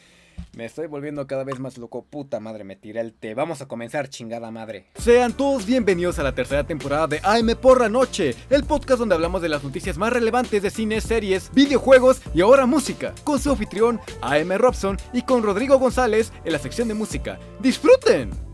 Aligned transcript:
Me 0.56 0.67
estoy 0.67 0.86
volviendo 0.86 1.27
cada 1.27 1.44
vez 1.44 1.58
más 1.58 1.79
loco, 1.79 2.05
puta 2.05 2.39
madre, 2.39 2.63
me 2.63 2.77
tiré 2.77 3.00
el 3.00 3.15
té. 3.15 3.35
Vamos 3.35 3.62
a 3.62 3.69
comenzar, 3.69 4.08
chingada 4.08 4.51
madre. 4.51 4.87
Sean 4.96 5.32
todos 5.32 5.64
bienvenidos 5.64 6.19
a 6.19 6.22
la 6.22 6.35
tercera 6.35 6.64
temporada 6.64 7.06
de 7.06 7.21
AM 7.22 7.56
por 7.60 7.80
la 7.80 7.88
noche, 7.88 8.34
el 8.50 8.64
podcast 8.64 8.98
donde 8.98 9.14
hablamos 9.14 9.40
de 9.40 9.48
las 9.48 9.64
noticias 9.64 9.96
más 9.96 10.12
relevantes 10.12 10.62
de 10.62 10.71
cine, 10.71 11.00
series, 11.00 11.50
videojuegos 11.54 12.21
y 12.34 12.42
ahora 12.42 12.66
música, 12.66 13.14
con 13.24 13.38
su 13.38 13.50
anfitrión 13.50 14.00
AM 14.21 14.53
Robson 14.58 14.99
y 15.13 15.22
con 15.22 15.42
Rodrigo 15.42 15.78
González 15.78 16.33
en 16.45 16.53
la 16.53 16.59
sección 16.59 16.89
de 16.89 16.95
música. 16.95 17.39
¡Disfruten! 17.61 18.52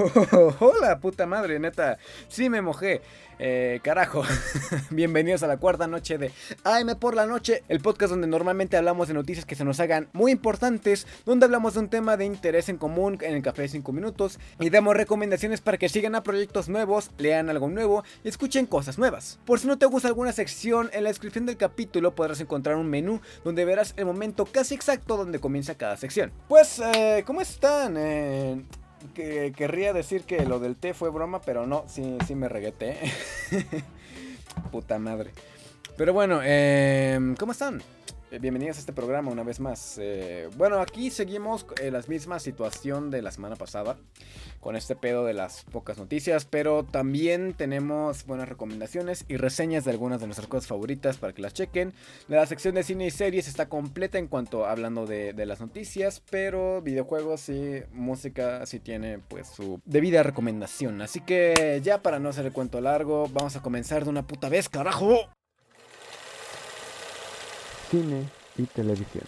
Hola, 0.60 0.98
puta 1.00 1.26
madre, 1.26 1.58
neta. 1.58 1.98
Sí 2.28 2.48
me 2.48 2.62
mojé. 2.62 3.02
Eh, 3.42 3.80
carajo. 3.82 4.22
Bienvenidos 4.90 5.42
a 5.42 5.46
la 5.46 5.56
cuarta 5.56 5.86
noche 5.86 6.18
de 6.18 6.30
AM 6.62 6.98
por 6.98 7.14
la 7.14 7.24
noche, 7.24 7.64
el 7.68 7.80
podcast 7.80 8.10
donde 8.10 8.26
normalmente 8.26 8.76
hablamos 8.76 9.08
de 9.08 9.14
noticias 9.14 9.46
que 9.46 9.54
se 9.54 9.64
nos 9.64 9.80
hagan 9.80 10.10
muy 10.12 10.30
importantes, 10.30 11.06
donde 11.24 11.46
hablamos 11.46 11.72
de 11.72 11.80
un 11.80 11.88
tema 11.88 12.18
de 12.18 12.26
interés 12.26 12.68
en 12.68 12.76
común 12.76 13.16
en 13.22 13.34
el 13.34 13.42
café 13.42 13.62
de 13.62 13.68
5 13.68 13.92
minutos 13.92 14.38
y 14.58 14.68
damos 14.68 14.94
recomendaciones 14.94 15.62
para 15.62 15.78
que 15.78 15.88
sigan 15.88 16.14
a 16.14 16.22
proyectos 16.22 16.68
nuevos, 16.68 17.12
lean 17.16 17.48
algo 17.48 17.68
nuevo 17.68 18.04
y 18.24 18.28
escuchen 18.28 18.66
cosas 18.66 18.98
nuevas. 18.98 19.38
Por 19.46 19.58
si 19.58 19.66
no 19.66 19.78
te 19.78 19.86
gusta 19.86 20.08
alguna 20.08 20.32
sección, 20.32 20.90
en 20.92 21.04
la 21.04 21.08
descripción 21.08 21.46
del 21.46 21.56
capítulo 21.56 22.14
podrás 22.14 22.42
encontrar 22.42 22.76
un 22.76 22.90
menú 22.90 23.22
donde 23.42 23.64
verás 23.64 23.94
el 23.96 24.04
momento 24.04 24.44
casi 24.44 24.74
exacto 24.74 25.16
donde 25.16 25.40
comienza 25.40 25.76
cada 25.76 25.96
sección. 25.96 26.30
Pues, 26.46 26.78
eh, 26.78 27.24
¿cómo 27.26 27.40
están? 27.40 27.94
Eh, 27.96 28.62
que 29.14 29.52
querría 29.56 29.92
decir 29.92 30.22
que 30.22 30.44
lo 30.46 30.58
del 30.58 30.76
té 30.76 30.94
fue 30.94 31.10
broma, 31.10 31.40
pero 31.40 31.66
no, 31.66 31.84
sí, 31.86 32.18
sí 32.26 32.34
me 32.34 32.48
regueté. 32.48 32.98
Puta 34.72 34.98
madre. 34.98 35.30
Pero 35.96 36.12
bueno, 36.12 36.40
eh, 36.42 37.34
¿cómo 37.38 37.52
están? 37.52 37.82
Eh, 38.32 38.38
bienvenidos 38.38 38.76
a 38.76 38.80
este 38.80 38.92
programa 38.92 39.32
una 39.32 39.42
vez 39.42 39.58
más. 39.58 39.98
Eh, 40.00 40.48
bueno, 40.56 40.78
aquí 40.78 41.10
seguimos 41.10 41.66
en 41.80 41.92
la 41.94 42.00
misma 42.06 42.38
situación 42.38 43.10
de 43.10 43.22
la 43.22 43.32
semana 43.32 43.56
pasada, 43.56 43.96
con 44.60 44.76
este 44.76 44.94
pedo 44.94 45.24
de 45.24 45.34
las 45.34 45.64
pocas 45.64 45.98
noticias, 45.98 46.44
pero 46.44 46.84
también 46.84 47.54
tenemos 47.54 48.24
buenas 48.26 48.48
recomendaciones 48.48 49.24
y 49.26 49.36
reseñas 49.36 49.84
de 49.84 49.90
algunas 49.90 50.20
de 50.20 50.28
nuestras 50.28 50.46
cosas 50.46 50.68
favoritas 50.68 51.16
para 51.16 51.32
que 51.32 51.42
las 51.42 51.54
chequen. 51.54 51.92
La 52.28 52.46
sección 52.46 52.76
de 52.76 52.84
cine 52.84 53.06
y 53.06 53.10
series 53.10 53.48
está 53.48 53.68
completa 53.68 54.18
en 54.18 54.28
cuanto 54.28 54.64
hablando 54.64 55.06
de, 55.06 55.32
de 55.32 55.46
las 55.46 55.60
noticias, 55.60 56.22
pero 56.30 56.82
videojuegos 56.82 57.48
y 57.48 57.82
música 57.90 58.64
sí 58.64 58.78
tiene 58.78 59.18
pues 59.18 59.48
su 59.48 59.80
debida 59.84 60.22
recomendación. 60.22 61.02
Así 61.02 61.20
que 61.20 61.80
ya 61.82 62.00
para 62.00 62.20
no 62.20 62.28
hacer 62.28 62.46
el 62.46 62.52
cuento 62.52 62.80
largo, 62.80 63.28
vamos 63.32 63.56
a 63.56 63.62
comenzar 63.62 64.04
de 64.04 64.10
una 64.10 64.24
puta 64.24 64.48
vez, 64.48 64.68
carajo 64.68 65.28
cine 67.90 68.24
y 68.56 68.64
televisión. 68.64 69.24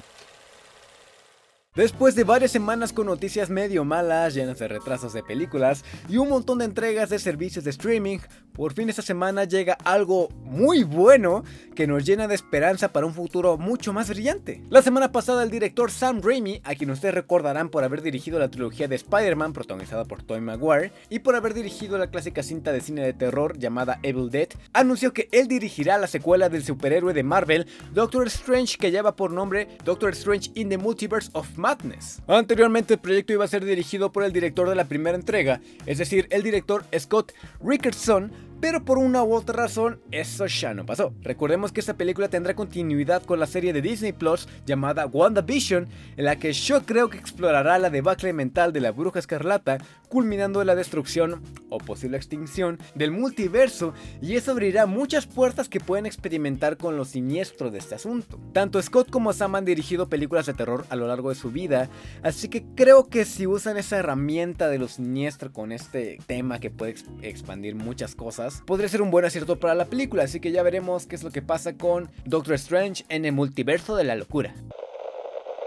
Después 1.75 2.15
de 2.15 2.25
varias 2.25 2.51
semanas 2.51 2.93
con 2.93 3.07
noticias 3.07 3.49
medio 3.49 3.83
malas, 3.83 4.35
llenas 4.35 4.59
de 4.59 4.69
retrasos 4.69 5.15
de 5.15 5.23
películas 5.23 5.87
y 6.07 6.19
un 6.19 6.29
montón 6.29 6.59
de 6.59 6.67
entregas 6.67 7.09
de 7.09 7.19
servicios 7.19 7.65
de 7.65 7.71
streaming, 7.71 8.19
por 8.53 8.75
fin 8.75 8.89
esta 8.89 9.03
semana 9.03 9.45
llega 9.45 9.75
algo 9.85 10.29
muy 10.45 10.85
bueno 10.85 11.45
que 11.75 11.87
nos 11.87 12.05
llena 12.05 12.29
de 12.29 12.35
esperanza 12.35 12.93
para 12.93 13.07
un 13.07 13.15
futuro 13.15 13.57
mucho 13.57 13.93
más 13.93 14.09
brillante. 14.09 14.63
La 14.69 14.83
semana 14.83 15.13
pasada 15.13 15.43
el 15.43 15.51
director 15.51 15.91
Sam 15.91 16.21
Raimi, 16.23 16.61
a 16.65 16.75
quien 16.75 16.91
ustedes 16.91 17.15
recordarán 17.15 17.71
por 17.71 17.85
haber 17.85 18.03
dirigido 18.03 18.39
la 18.39 18.51
trilogía 18.51 18.89
de 18.89 18.97
Spider-Man 18.97 19.53
protagonizada 19.53 20.05
por 20.05 20.23
Tobey 20.23 20.43
Maguire 20.43 20.93
y 21.09 21.21
por 21.21 21.35
haber 21.35 21.55
dirigido 21.55 21.99
la 21.99 22.11
clásica 22.11 22.43
cinta 22.43 22.73
de 22.73 22.81
cine 22.81 23.03
de 23.03 23.13
terror 23.13 23.59
llamada 23.59 23.99
Evil 24.03 24.31
Dead, 24.31 24.49
anunció 24.73 25.13
que 25.13 25.29
él 25.33 25.49
dirigirá 25.49 25.99
la 25.99 26.07
secuela 26.07 26.49
del 26.49 26.65
superhéroe 26.65 27.15
de 27.15 27.23
Marvel, 27.23 27.67
Doctor 27.93 28.27
Strange, 28.27 28.77
que 28.79 28.91
lleva 28.91 29.17
por 29.17 29.31
nombre 29.31 29.69
Doctor 29.85 30.11
Strange 30.11 30.51
in 30.55 30.69
the 30.69 30.79
Multiverse 30.79 31.31
of 31.33 31.57
Madness. 31.57 32.21
Anteriormente 32.27 32.95
el 32.95 33.01
proyecto 33.01 33.33
iba 33.33 33.45
a 33.45 33.49
ser 33.49 33.65
dirigido 33.65 34.13
por 34.13 34.25
el 34.25 34.33
director 34.33 34.69
de 34.69 34.75
la 34.75 34.85
primera 34.85 35.17
entrega, 35.17 35.61
es 35.87 35.99
decir, 35.99 36.27
el 36.31 36.43
director 36.43 36.85
Scott 36.99 37.33
Rickardson, 37.63 38.33
pero 38.63 38.85
por 38.85 38.97
una 38.97 39.25
u 39.25 39.35
otra 39.35 39.57
razón 39.57 40.01
eso 40.13 40.47
ya 40.47 40.73
no 40.73 40.87
pasó. 40.87 41.13
Recordemos 41.23 41.73
que 41.73 41.81
esta 41.81 41.97
película 41.97 42.29
tendrá 42.29 42.55
continuidad 42.55 43.25
con 43.25 43.41
la 43.41 43.47
serie 43.49 43.73
de 43.73 43.83
Disney 43.83 44.13
Plus 44.13 44.49
llamada 44.65 45.05
WandaVision, 45.05 45.89
en 46.17 46.25
la 46.25 46.37
que 46.37 46.53
yo 46.53 46.87
creo 46.87 47.11
que 47.11 47.19
explorará 47.19 47.77
la 47.81 47.91
debacle 47.91 48.33
mental 48.33 48.73
de 48.73 48.81
la 48.81 48.93
bruja 48.93 49.19
escarlata, 49.19 49.79
culminando 50.09 50.61
en 50.61 50.69
la 50.69 50.77
destrucción 50.77 51.43
o 51.71 51.79
posible 51.79 52.17
extinción 52.19 52.79
del 52.95 53.11
multiverso, 53.11 53.95
y 54.21 54.37
eso 54.37 54.53
abrirá 54.53 54.87
muchas 54.87 55.27
puertas 55.27 55.69
que 55.69 55.81
pueden 55.81 56.07
experimentar 56.07 56.77
con 56.77 56.97
lo 56.97 57.05
siniestro 57.05 57.73
de 57.73 57.79
este 57.79 57.97
asunto. 57.97 58.39
Tanto 58.53 58.81
Scott 58.81 59.11
como 59.11 59.33
Sam 59.33 59.57
han 59.57 59.65
dirigido 59.65 60.09
películas 60.09 60.47
de 60.47 60.55
terror 60.55 60.87
a 60.89 60.95
lo 60.95 61.09
largo 61.09 61.31
de 61.31 61.35
su 61.35 61.51
vida, 61.51 61.91
así 62.23 62.49
que 62.49 62.63
creo 62.77 63.09
que 63.09 63.25
si 63.25 63.49
usan 63.49 63.77
esa 63.77 63.97
herramienta 63.99 64.69
de 64.69 64.79
lo 64.79 64.87
siniestro 64.87 65.53
con 65.53 65.73
este 65.73 66.19
tema 66.29 66.61
que 66.61 66.71
puede 66.71 66.95
expandir 67.23 67.75
muchas 67.75 68.15
cosas, 68.15 68.52
podría 68.61 68.89
ser 68.89 69.03
un 69.03 69.11
buen 69.11 69.25
acierto 69.25 69.59
para 69.59 69.75
la 69.75 69.87
película, 69.87 70.25
así 70.25 70.41
que 70.41 70.53
ya 70.53 70.63
veremos 70.63 71.07
qué 71.07 71.17
es 71.17 71.23
lo 71.23 71.31
que 71.31 71.43
pasa 71.43 71.77
con 71.77 72.11
Doctor 72.25 72.55
Strange 72.55 73.05
en 73.09 73.25
el 73.25 73.33
multiverso 73.33 73.97
de 73.97 74.05
la 74.05 74.15
locura. 74.15 74.55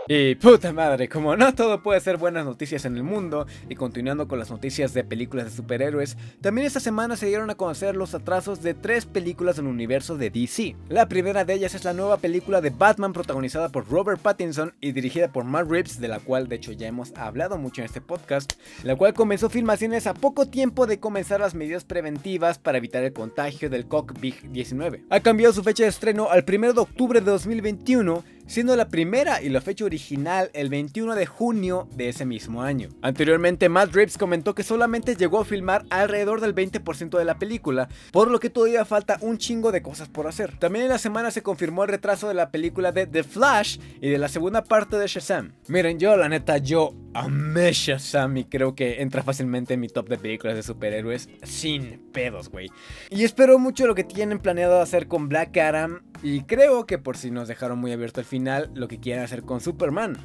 Y 0.08 0.36
puta 0.36 0.72
madre, 0.72 1.10
como 1.10 1.36
no 1.36 1.56
todo 1.56 1.82
puede 1.82 2.00
ser 2.00 2.18
buenas 2.18 2.46
noticias 2.46 2.86
en 2.86 2.96
el 2.96 3.02
mundo, 3.02 3.48
y 3.68 3.74
continuando 3.74 4.28
con 4.28 4.38
las 4.38 4.52
noticias 4.52 4.94
de 4.94 5.04
películas 5.04 5.46
de 5.46 5.52
superhéroes, 5.52 6.16
también 6.42 6.68
esta 6.68 6.80
semana 6.80 7.16
se 7.18 7.26
dieron 7.26 7.50
a 7.50 7.56
conocer 7.56 7.96
los 7.96 8.14
atrasos 8.14 8.62
de 8.62 8.76
tres 8.76 9.08
películas 9.08 9.56
del 9.56 9.66
universo 9.66 10.16
de 10.16 10.30
DC. 10.30 10.76
La 10.90 11.08
primera 11.08 11.44
de 11.44 11.56
ellas 11.56 11.74
es 11.74 11.86
la 11.86 11.94
nueva 11.94 12.18
película 12.18 12.62
de 12.62 12.70
Batman 12.70 13.14
protagonizada 13.14 13.70
por 13.70 13.90
Robert 13.90 14.22
Pattinson 14.22 14.76
y 14.80 14.92
dirigida 14.92 15.32
por 15.32 15.44
Matt 15.44 15.72
Reeves, 15.72 16.00
de 16.00 16.08
la 16.08 16.20
cual 16.20 16.50
de 16.50 16.58
hecho 16.58 16.72
ya 16.72 16.86
hemos 16.86 17.12
hablado 17.16 17.58
mucho 17.58 17.82
en 17.82 17.86
este 17.86 18.00
podcast, 18.00 18.54
la 18.84 18.96
cual 18.96 19.16
comenzó 19.16 19.50
filmaciones 19.50 20.06
a 20.06 20.14
poco 20.14 20.46
tiempo 20.46 20.86
de 20.86 21.00
comenzar 21.00 21.40
las 21.40 21.56
medidas 21.56 21.84
preventivas 21.84 22.60
para 22.60 22.78
evitar 22.78 23.04
el 23.04 23.14
contagio 23.14 23.72
del 23.72 23.90
COVID-19. 23.90 25.06
Ha 25.10 25.20
cambiado 25.22 25.52
su 25.52 25.64
fecha 25.64 25.82
de 25.82 25.90
estreno 25.90 26.30
al 26.30 26.46
1 26.48 26.74
de 26.74 26.80
octubre 26.80 27.22
de 27.22 27.32
2021 27.32 28.35
siendo 28.48 28.76
la 28.76 28.90
primera 28.90 29.42
y 29.42 29.50
la 29.50 29.62
fecha 29.62 29.86
original 29.86 30.50
el 30.54 30.70
21 30.70 31.16
de 31.16 31.26
junio 31.26 31.88
de 31.96 32.10
ese 32.10 32.26
mismo 32.26 32.62
año. 32.62 32.90
Anteriormente, 33.02 33.70
Matt 33.70 33.94
Reeves 33.94 34.18
comentó 34.18 34.56
que 34.56 34.64
solamente 34.64 35.16
llegó 35.16 35.40
a 35.40 35.46
filmar 35.46 35.86
alrededor 35.90 36.42
del 36.42 36.56
20% 36.56 37.18
de 37.18 37.26
la 37.26 37.40
película, 37.40 37.90
por 38.12 38.30
lo 38.30 38.40
que 38.40 38.50
todavía 38.50 38.86
falta 38.86 39.18
un 39.22 39.38
chingo 39.38 39.72
de 39.72 39.82
cosas 39.82 40.10
por 40.10 40.28
hacer. 40.28 40.58
También 40.58 40.86
en 40.86 40.92
la 40.92 40.98
semana 40.98 41.32
se 41.32 41.44
confirmó 41.44 41.84
el 41.84 41.90
retraso 41.90 42.28
de 42.28 42.34
la 42.34 42.52
película 42.52 42.92
de 42.92 43.08
The 43.08 43.24
Flash 43.24 43.80
y 44.02 44.10
de 44.10 44.18
la 44.18 44.28
segunda 44.28 44.64
parte 44.64 44.98
de 44.98 45.08
Shazam. 45.08 45.54
Miren, 45.68 46.00
yo 46.00 46.16
la 46.18 46.30
neta, 46.30 46.58
yo 46.58 46.94
amé 47.16 47.72
Shazam 47.72 48.36
y 48.38 48.44
creo 48.44 48.76
que 48.76 49.02
entra 49.02 49.24
fácilmente 49.24 49.74
en 49.74 49.80
mi 49.80 49.88
top 49.88 50.10
de 50.10 50.18
películas 50.18 50.56
de 50.56 50.64
superhéroes 50.64 51.30
sin 51.44 52.12
pedos, 52.12 52.50
güey. 52.50 52.70
Y 53.10 53.24
espero 53.24 53.58
mucho 53.58 53.88
lo 53.88 53.96
que 53.96 54.04
tienen 54.04 54.40
planeado 54.40 54.82
hacer 54.82 55.08
con 55.08 55.30
Black 55.30 55.56
Adam 55.58 56.04
y 56.22 56.42
creo 56.42 56.86
que 56.86 56.98
por 56.98 57.18
si 57.18 57.32
nos 57.32 57.48
dejaron 57.48 57.80
muy 57.80 57.94
abierto 57.94 58.20
el 58.20 58.26
final, 58.26 58.70
lo 58.76 58.90
que 58.90 59.00
quieren 59.00 59.24
hacer 59.24 59.44
con 59.44 59.62
Superman. 59.62 60.18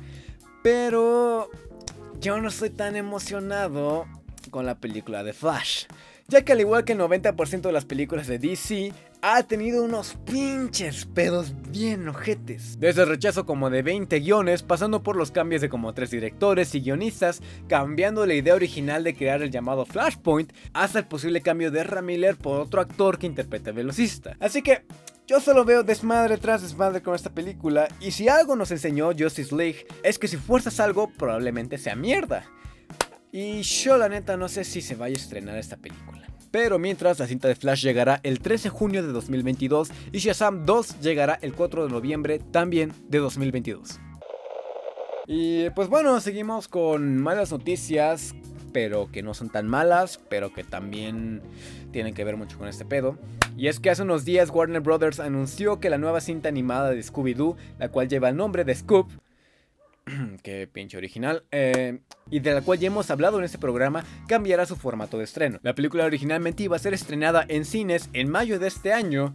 Pero 0.65 1.49
yo 2.21 2.41
no 2.41 2.49
estoy 2.49 2.71
tan 2.71 2.97
emocionado 2.97 4.07
con 4.51 4.67
la 4.67 4.79
película 4.79 5.23
de 5.23 5.33
Flash. 5.33 5.85
Ya 6.27 6.45
que 6.45 6.53
al 6.53 6.61
igual 6.61 6.85
que 6.85 6.93
el 6.93 6.99
90% 6.99 7.61
de 7.61 7.73
las 7.73 7.85
películas 7.85 8.27
de 8.27 8.39
DC, 8.39 8.93
ha 9.23 9.43
tenido 9.43 9.85
unos 9.85 10.17
pinches 10.25 11.05
pedos 11.05 11.55
bien 11.71 12.09
ojetes. 12.09 12.79
Desde 12.79 13.03
el 13.03 13.09
rechazo 13.09 13.45
como 13.45 13.69
de 13.69 13.83
20 13.83 14.19
guiones, 14.21 14.63
pasando 14.63 15.03
por 15.03 15.17
los 15.17 15.31
cambios 15.31 15.61
de 15.61 15.69
como 15.69 15.93
3 15.93 16.11
directores 16.11 16.75
y 16.75 16.81
guionistas, 16.81 17.43
cambiando 17.69 18.25
la 18.25 18.35
idea 18.35 18.55
original 18.55 19.05
de 19.05 19.15
crear 19.15 19.43
el 19.43 19.51
llamado 19.51 19.85
Flashpoint, 19.85 20.53
hasta 20.73 21.01
el 21.01 21.07
posible 21.07 21.43
cambio 21.43 21.71
de 21.71 21.85
Ramiller 21.85 22.37
por 22.37 22.61
otro 22.61 22.81
actor 22.81 23.19
que 23.19 23.27
interpreta 23.27 23.71
a 23.71 23.75
velocista. 23.75 24.37
Así 24.41 24.63
que 24.63 24.85
yo 25.27 25.39
solo 25.41 25.65
veo 25.65 25.83
desmadre 25.83 26.39
tras 26.39 26.63
desmadre 26.63 27.03
con 27.03 27.15
esta 27.15 27.31
película, 27.31 27.89
y 28.01 28.13
si 28.13 28.29
algo 28.29 28.57
nos 28.57 28.71
enseñó 28.71 29.13
Justice 29.17 29.55
League 29.55 29.87
es 30.03 30.19
que 30.19 30.29
si 30.29 30.37
fuerzas 30.37 30.81
algo, 30.81 31.11
probablemente 31.11 31.79
sea 31.79 31.95
mierda. 31.95 32.45
Y 33.33 33.63
yo 33.63 33.97
la 33.97 34.09
neta 34.09 34.37
no 34.37 34.49
sé 34.49 34.65
si 34.65 34.81
se 34.81 34.97
vaya 34.97 35.15
a 35.15 35.21
estrenar 35.21 35.57
esta 35.57 35.77
película. 35.77 36.30
Pero 36.51 36.79
mientras, 36.79 37.19
la 37.19 37.27
cinta 37.27 37.49
de 37.49 37.55
Flash 37.55 37.83
llegará 37.83 38.21
el 38.23 38.41
13 38.41 38.65
de 38.65 38.71
junio 38.71 39.03
de 39.03 39.13
2022 39.13 39.91
y 40.13 40.19
Shazam 40.19 40.67
2 40.67 41.01
llegará 41.01 41.39
el 41.43 41.55
4 41.55 41.87
de 41.87 41.93
noviembre 41.93 42.41
también 42.51 42.93
de 43.09 43.19
2022. 43.19 44.01
Y 45.27 45.71
pues 45.71 45.89
bueno, 45.89 46.19
seguimos 46.21 46.67
con 46.67 47.19
malas 47.19 47.53
noticias, 47.53 48.35
pero 48.73 49.11
que 49.13 49.23
no 49.23 49.33
son 49.33 49.49
tan 49.49 49.69
malas, 49.69 50.19
pero 50.29 50.53
que 50.53 50.65
también 50.65 51.41
tienen 51.93 52.15
que 52.15 52.25
ver 52.25 52.37
mucho 52.37 52.59
con 52.59 52.67
este 52.67 52.85
pedo. 52.85 53.17
Y 53.57 53.69
es 53.69 53.79
que 53.79 53.91
hace 53.91 54.03
unos 54.03 54.25
días 54.25 54.51
Warner 54.51 54.81
Brothers 54.81 55.21
anunció 55.21 55.79
que 55.79 55.91
la 55.91 55.99
nueva 55.99 56.21
cinta 56.21 56.49
animada 56.49 56.91
de 56.91 57.01
Scooby-Doo, 57.01 57.57
la 57.79 57.91
cual 57.91 58.09
lleva 58.09 58.29
el 58.29 58.37
nombre 58.37 58.65
de 58.65 58.75
Scoop, 58.75 59.09
que 60.43 60.67
pinche 60.67 60.97
original, 60.97 61.45
eh, 61.51 62.01
y 62.31 62.41
de 62.41 62.55
la 62.55 62.63
cual 62.63 62.79
ya 62.79 62.87
hemos 62.87 63.11
hablado 63.11 63.39
en 63.39 63.45
este 63.45 63.59
programa, 63.59 64.05
cambiará 64.29 64.67
su 64.67 64.77
formato 64.77 65.19
de 65.19 65.25
estreno. 65.25 65.59
La 65.63 65.75
película 65.75 66.05
originalmente 66.05 66.63
iba 66.63 66.77
a 66.77 66.81
ser 66.81 66.95
estrenada 66.95 67.45
en 67.49 67.65
cines 67.65 68.09
en 68.13 68.31
mayo 68.31 68.59
de 68.59 68.69
este 68.69 68.93
año, 68.93 69.35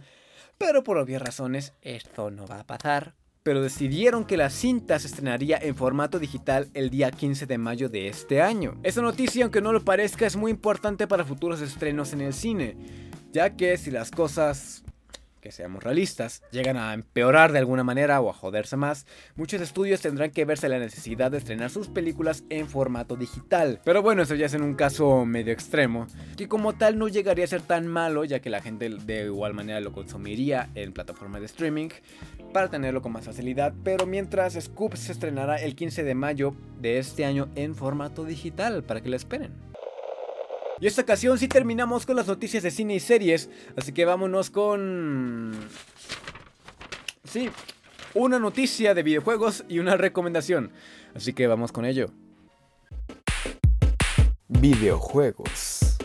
pero 0.58 0.82
por 0.82 0.98
obvias 0.98 1.22
razones 1.22 1.74
esto 1.82 2.30
no 2.30 2.46
va 2.46 2.60
a 2.60 2.66
pasar. 2.66 3.14
pero 3.42 3.62
decidieron 3.62 4.24
que 4.24 4.36
la 4.36 4.50
cinta 4.50 4.98
se 4.98 5.06
estrenaría 5.06 5.56
en 5.62 5.76
formato 5.76 6.18
digital 6.18 6.68
el 6.74 6.90
día 6.90 7.12
15 7.12 7.46
de 7.46 7.58
mayo 7.58 7.88
de 7.88 8.08
este 8.08 8.42
año. 8.42 8.76
Esta 8.82 9.02
noticia, 9.02 9.44
aunque 9.44 9.60
no 9.60 9.72
lo 9.72 9.84
parezca, 9.84 10.26
es 10.26 10.34
muy 10.34 10.50
importante 10.50 11.06
para 11.06 11.24
futuros 11.24 11.60
estrenos 11.60 12.12
en 12.12 12.22
el 12.22 12.32
cine, 12.32 12.76
ya 13.30 13.54
que 13.54 13.78
si 13.78 13.92
las 13.92 14.10
cosas 14.10 14.82
que 15.46 15.52
seamos 15.52 15.84
realistas, 15.84 16.42
llegan 16.50 16.76
a 16.76 16.92
empeorar 16.92 17.52
de 17.52 17.60
alguna 17.60 17.84
manera 17.84 18.20
o 18.20 18.28
a 18.28 18.32
joderse 18.32 18.76
más, 18.76 19.06
muchos 19.36 19.60
estudios 19.60 20.00
tendrán 20.00 20.32
que 20.32 20.44
verse 20.44 20.68
la 20.68 20.80
necesidad 20.80 21.30
de 21.30 21.38
estrenar 21.38 21.70
sus 21.70 21.86
películas 21.86 22.42
en 22.50 22.66
formato 22.66 23.14
digital. 23.14 23.80
Pero 23.84 24.02
bueno, 24.02 24.22
eso 24.22 24.34
ya 24.34 24.46
es 24.46 24.54
en 24.54 24.62
un 24.62 24.74
caso 24.74 25.24
medio 25.24 25.52
extremo, 25.52 26.08
que 26.36 26.48
como 26.48 26.72
tal 26.72 26.98
no 26.98 27.06
llegaría 27.06 27.44
a 27.44 27.48
ser 27.48 27.62
tan 27.62 27.86
malo, 27.86 28.24
ya 28.24 28.40
que 28.40 28.50
la 28.50 28.60
gente 28.60 28.88
de 28.88 29.26
igual 29.26 29.54
manera 29.54 29.78
lo 29.78 29.92
consumiría 29.92 30.68
en 30.74 30.92
plataformas 30.92 31.42
de 31.42 31.46
streaming 31.46 31.90
para 32.52 32.68
tenerlo 32.68 33.00
con 33.00 33.12
más 33.12 33.26
facilidad, 33.26 33.72
pero 33.84 34.04
mientras 34.04 34.54
Scoop 34.54 34.96
se 34.96 35.12
estrenará 35.12 35.62
el 35.62 35.76
15 35.76 36.02
de 36.02 36.14
mayo 36.16 36.56
de 36.80 36.98
este 36.98 37.24
año 37.24 37.50
en 37.54 37.76
formato 37.76 38.24
digital, 38.24 38.82
para 38.82 39.00
que 39.00 39.10
la 39.10 39.16
esperen. 39.16 39.52
Y 40.78 40.86
esta 40.86 41.02
ocasión 41.02 41.38
sí 41.38 41.48
terminamos 41.48 42.04
con 42.04 42.16
las 42.16 42.26
noticias 42.26 42.62
de 42.62 42.70
cine 42.70 42.96
y 42.96 43.00
series, 43.00 43.48
así 43.76 43.92
que 43.92 44.04
vámonos 44.04 44.50
con... 44.50 45.52
Sí, 47.24 47.48
una 48.12 48.38
noticia 48.38 48.92
de 48.92 49.02
videojuegos 49.02 49.64
y 49.68 49.78
una 49.78 49.96
recomendación, 49.96 50.72
así 51.14 51.32
que 51.32 51.46
vamos 51.46 51.72
con 51.72 51.86
ello. 51.86 52.10
Videojuegos. 54.48 55.96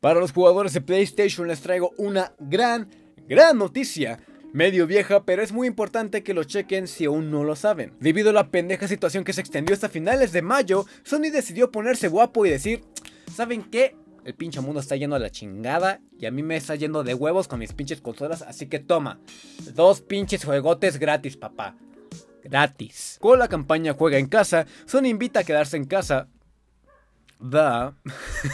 Para 0.00 0.18
los 0.18 0.32
jugadores 0.32 0.72
de 0.72 0.80
PlayStation 0.80 1.46
les 1.46 1.60
traigo 1.60 1.92
una 1.98 2.32
gran, 2.40 2.90
gran 3.28 3.58
noticia 3.58 4.18
medio 4.52 4.86
vieja, 4.86 5.24
pero 5.24 5.42
es 5.42 5.52
muy 5.52 5.66
importante 5.66 6.22
que 6.22 6.34
lo 6.34 6.44
chequen 6.44 6.88
si 6.88 7.04
aún 7.04 7.30
no 7.30 7.44
lo 7.44 7.56
saben. 7.56 7.92
Debido 8.00 8.30
a 8.30 8.32
la 8.32 8.50
pendeja 8.50 8.88
situación 8.88 9.24
que 9.24 9.32
se 9.32 9.40
extendió 9.40 9.74
hasta 9.74 9.88
finales 9.88 10.32
de 10.32 10.42
mayo, 10.42 10.86
Sony 11.02 11.30
decidió 11.32 11.70
ponerse 11.70 12.08
guapo 12.08 12.46
y 12.46 12.50
decir, 12.50 12.82
¿saben 13.32 13.62
qué? 13.62 13.96
El 14.24 14.34
pinche 14.34 14.60
mundo 14.60 14.80
está 14.80 14.96
yendo 14.96 15.16
a 15.16 15.20
la 15.20 15.30
chingada 15.30 16.00
y 16.18 16.26
a 16.26 16.30
mí 16.30 16.42
me 16.42 16.56
está 16.56 16.74
yendo 16.74 17.02
de 17.02 17.14
huevos 17.14 17.48
con 17.48 17.58
mis 17.58 17.72
pinches 17.72 18.00
consolas, 18.00 18.42
así 18.42 18.66
que 18.66 18.78
toma, 18.78 19.18
dos 19.74 20.02
pinches 20.02 20.44
juegotes 20.44 20.98
gratis, 20.98 21.36
papá. 21.36 21.76
Gratis. 22.42 23.18
Con 23.20 23.38
la 23.38 23.48
campaña 23.48 23.94
Juega 23.94 24.18
en 24.18 24.26
casa, 24.26 24.66
Sony 24.86 25.06
invita 25.06 25.40
a 25.40 25.44
quedarse 25.44 25.76
en 25.76 25.84
casa, 25.84 26.28
da, 27.40 27.94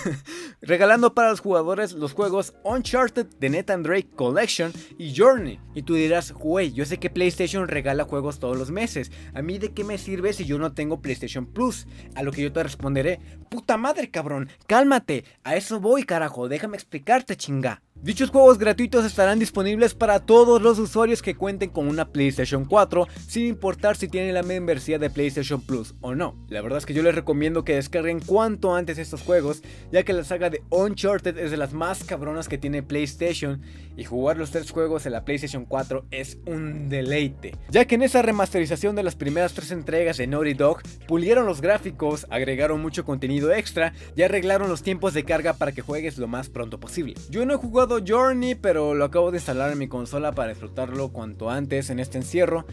regalando 0.61 1.15
para 1.15 1.31
los 1.31 1.41
jugadores 1.41 1.93
los 1.93 2.13
juegos 2.13 2.55
Uncharted 2.65 3.27
The 3.39 3.51
Nathan 3.51 3.83
Drake 3.83 4.11
Collection 4.15 4.73
y 4.99 5.15
Journey. 5.15 5.61
Y 5.75 5.83
tú 5.83 5.95
dirás, 5.95 6.33
güey, 6.33 6.73
yo 6.73 6.85
sé 6.85 6.99
que 6.99 7.11
PlayStation 7.11 7.69
regala 7.69 8.05
juegos 8.05 8.39
todos 8.39 8.57
los 8.57 8.71
meses. 8.71 9.11
¿A 9.35 9.43
mí 9.43 9.59
de 9.59 9.73
qué 9.73 9.85
me 9.85 9.99
sirve 9.99 10.33
si 10.33 10.45
yo 10.45 10.59
no 10.59 10.73
tengo 10.73 11.01
PlayStation 11.01 11.47
Plus? 11.47 11.87
A 12.15 12.23
lo 12.23 12.33
que 12.33 12.43
yo 12.43 12.53
te 12.53 12.63
responderé, 12.63 13.21
puta 13.49 13.77
madre 13.77 14.11
cabrón, 14.11 14.49
cálmate, 14.67 15.25
a 15.45 15.57
eso 15.57 15.81
voy 15.81 16.05
carajo, 16.05 16.49
déjame 16.49 16.77
explicarte 16.77 17.37
chinga. 17.37 17.83
Dichos 18.03 18.29
juegos 18.31 18.59
gratuitos 18.59 19.07
estarán 19.07 19.39
disponibles 19.39 19.95
para 19.95 20.21
todos 20.21 20.61
los 20.61 20.79
usuarios 20.79 21.23
que 21.23 21.35
cuenten 21.35 21.71
con 21.71 21.89
una 21.89 22.07
PlayStation 22.07 22.67
4, 22.67 23.09
sin 23.27 23.47
importar 23.47 23.97
si 23.97 24.07
tienen 24.07 24.35
la 24.35 24.43
membresía 24.43 24.99
de 24.99 25.09
PlayStation 25.09 25.63
Plus 25.63 25.95
o 26.03 26.15
no. 26.15 26.37
La 26.49 26.61
verdad 26.61 26.79
es 26.79 26.87
que 26.87 26.93
yo 26.93 27.03
les 27.03 27.15
recomiendo 27.15 27.65
que 27.65 27.75
descarguen 27.75 28.21
cuanto 28.21 28.75
antes 28.75 28.99
estos 28.99 29.23
juegos, 29.23 29.63
ya 29.91 30.05
que 30.05 30.13
la 30.13 30.25
saga 30.25 30.51
de 30.51 30.63
Uncharted 30.69 31.39
es 31.39 31.51
de 31.51 31.57
las 31.57 31.73
más 31.73 32.05
cabronas 32.05 32.49
que 32.49 32.59
tiene 32.59 32.83
PlayStation 32.83 33.63
y 33.97 34.05
jugar 34.05 34.37
los 34.37 34.51
tres 34.51 34.71
juegos 34.71 35.07
en 35.07 35.13
la 35.13 35.25
PlayStation 35.25 35.65
4 35.65 36.05
es 36.11 36.39
un 36.45 36.91
deleite, 36.91 37.57
ya 37.71 37.87
que 37.87 37.95
en 37.95 38.03
esa 38.03 38.21
remasterización 38.21 38.95
de 38.95 39.05
las 39.05 39.17
primeras 39.17 39.55
tres 39.55 39.71
entregas 39.71 40.19
de 40.19 40.27
Naughty 40.27 40.53
Dog 40.53 40.83
pulieron 41.09 41.47
los 41.47 41.63
gráficos, 41.63 42.27
agregaron 42.29 42.83
mucho 42.83 43.07
contenido 43.07 43.53
extra 43.55 43.95
y 44.15 44.23
arreglaron 44.23 44.69
los 44.69 44.83
tiempos 44.83 45.15
de 45.15 45.25
carga 45.25 45.55
para 45.55 45.73
que 45.73 45.81
juegues 45.81 46.19
lo 46.19 46.29
más 46.29 46.51
pronto 46.51 46.79
posible. 46.79 47.15
Yo 47.31 47.47
no 47.47 47.55
he 47.55 47.57
jugado 47.57 47.86
Journey, 48.07 48.55
pero 48.55 48.95
lo 48.95 49.05
acabo 49.05 49.31
de 49.31 49.39
instalar 49.39 49.73
en 49.73 49.79
mi 49.79 49.89
consola 49.89 50.33
para 50.33 50.51
disfrutarlo 50.51 51.11
cuanto 51.11 51.51
antes 51.51 51.91
en 51.91 52.01
este 52.01 52.19
encierro, 52.19 52.67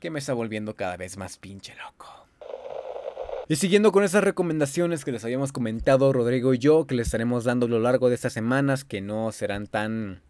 que 0.00 0.10
me 0.10 0.18
está 0.18 0.32
volviendo 0.34 0.74
cada 0.74 0.96
vez 0.96 1.16
más 1.16 1.38
pinche 1.38 1.74
loco. 1.76 2.06
Y 3.48 3.56
siguiendo 3.56 3.92
con 3.92 4.04
esas 4.04 4.24
recomendaciones 4.24 5.04
que 5.04 5.12
les 5.12 5.24
habíamos 5.24 5.52
comentado 5.52 6.12
Rodrigo 6.12 6.54
y 6.54 6.58
yo, 6.58 6.86
que 6.86 6.94
les 6.94 7.06
estaremos 7.08 7.44
dando 7.44 7.66
a 7.66 7.68
lo 7.68 7.80
largo 7.80 8.08
de 8.08 8.14
estas 8.16 8.32
semanas, 8.32 8.84
que 8.84 9.00
no 9.00 9.32
serán 9.32 9.66
tan 9.66 10.20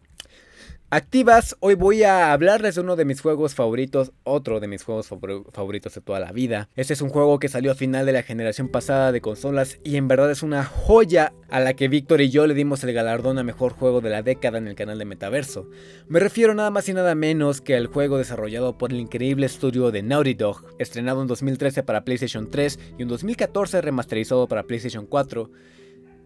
activas, 0.91 1.55
hoy 1.61 1.75
voy 1.75 2.03
a 2.03 2.33
hablarles 2.33 2.75
de 2.75 2.81
uno 2.81 2.97
de 2.97 3.05
mis 3.05 3.21
juegos 3.21 3.55
favoritos, 3.55 4.11
otro 4.25 4.59
de 4.59 4.67
mis 4.67 4.83
juegos 4.83 5.07
favoritos 5.07 5.95
de 5.95 6.01
toda 6.01 6.19
la 6.19 6.33
vida. 6.33 6.67
Este 6.75 6.93
es 6.93 7.01
un 7.01 7.09
juego 7.09 7.39
que 7.39 7.47
salió 7.47 7.71
a 7.71 7.75
final 7.75 8.05
de 8.05 8.11
la 8.11 8.23
generación 8.23 8.67
pasada 8.67 9.13
de 9.13 9.21
consolas 9.21 9.79
y 9.85 9.95
en 9.95 10.09
verdad 10.09 10.29
es 10.29 10.43
una 10.43 10.65
joya 10.65 11.33
a 11.49 11.61
la 11.61 11.75
que 11.75 11.87
Víctor 11.87 12.19
y 12.19 12.29
yo 12.29 12.45
le 12.45 12.53
dimos 12.53 12.83
el 12.83 12.91
galardón 12.91 13.39
a 13.39 13.43
mejor 13.43 13.71
juego 13.71 14.01
de 14.01 14.09
la 14.09 14.21
década 14.21 14.57
en 14.57 14.67
el 14.67 14.75
canal 14.75 14.99
de 14.99 15.05
Metaverso. 15.05 15.69
Me 16.09 16.19
refiero 16.19 16.53
nada 16.53 16.71
más 16.71 16.89
y 16.89 16.93
nada 16.93 17.15
menos 17.15 17.61
que 17.61 17.77
al 17.77 17.87
juego 17.87 18.17
desarrollado 18.17 18.77
por 18.77 18.91
el 18.91 18.99
increíble 18.99 19.45
estudio 19.45 19.91
de 19.91 20.03
Naughty 20.03 20.33
Dog, 20.33 20.65
estrenado 20.77 21.21
en 21.21 21.27
2013 21.27 21.83
para 21.83 22.03
PlayStation 22.03 22.51
3 22.51 22.79
y 22.99 23.03
en 23.03 23.07
2014 23.07 23.79
remasterizado 23.79 24.45
para 24.49 24.63
PlayStation 24.63 25.05
4. 25.05 25.49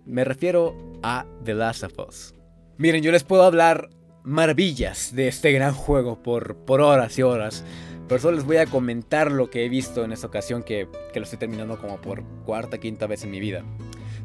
Me 0.08 0.24
refiero 0.24 0.76
a 1.04 1.28
The 1.44 1.54
Last 1.54 1.84
of 1.84 2.00
Us. 2.00 2.34
Miren, 2.78 3.04
yo 3.04 3.12
les 3.12 3.24
puedo 3.24 3.44
hablar 3.44 3.90
maravillas 4.26 5.16
de 5.16 5.28
este 5.28 5.52
gran 5.52 5.74
juego 5.74 6.22
por, 6.22 6.56
por 6.58 6.82
horas 6.82 7.18
y 7.18 7.22
horas. 7.22 7.64
Pero 8.08 8.22
solo 8.22 8.38
les 8.38 8.46
voy 8.46 8.58
a 8.58 8.66
comentar 8.66 9.32
lo 9.32 9.50
que 9.50 9.66
he 9.66 9.70
visto 9.70 10.04
en 10.04 10.12
esta 10.12 10.28
ocasión 10.28 10.64
que, 10.64 10.88
que 11.14 11.20
lo 11.20 11.24
estoy 11.24 11.40
terminando 11.40 11.80
como 11.80 12.02
por 12.02 12.24
cuarta, 12.46 12.78
quinta 12.78 13.08
vez 13.08 13.24
en 13.24 13.32
mi 13.32 13.40
vida. 13.40 13.64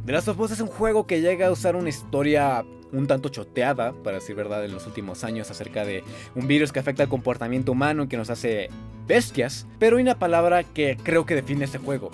The 0.05 0.13
Last 0.13 0.29
of 0.29 0.41
Us 0.41 0.51
es 0.51 0.61
un 0.61 0.67
juego 0.67 1.07
que 1.07 1.21
llega 1.21 1.47
a 1.47 1.51
usar 1.51 1.77
una 1.77 1.89
historia 1.89 2.65
un 2.93 3.07
tanto 3.07 3.29
choteada, 3.29 3.93
para 4.03 4.19
decir 4.19 4.35
verdad, 4.35 4.65
en 4.65 4.73
los 4.73 4.87
últimos 4.87 5.25
años 5.25 5.51
acerca 5.51 5.85
de 5.85 6.03
un 6.35 6.47
virus 6.47 6.73
que 6.73 6.81
afecta 6.81 7.03
al 7.03 7.09
comportamiento 7.09 7.73
humano 7.73 8.05
y 8.05 8.09
que 8.09 8.17
nos 8.17 8.31
hace 8.31 8.69
bestias, 9.07 9.67
pero 9.79 9.97
hay 9.97 10.03
una 10.03 10.19
palabra 10.19 10.65
que 10.65 10.97
creo 11.03 11.27
que 11.27 11.35
define 11.35 11.65
este 11.65 11.79
juego, 11.79 12.11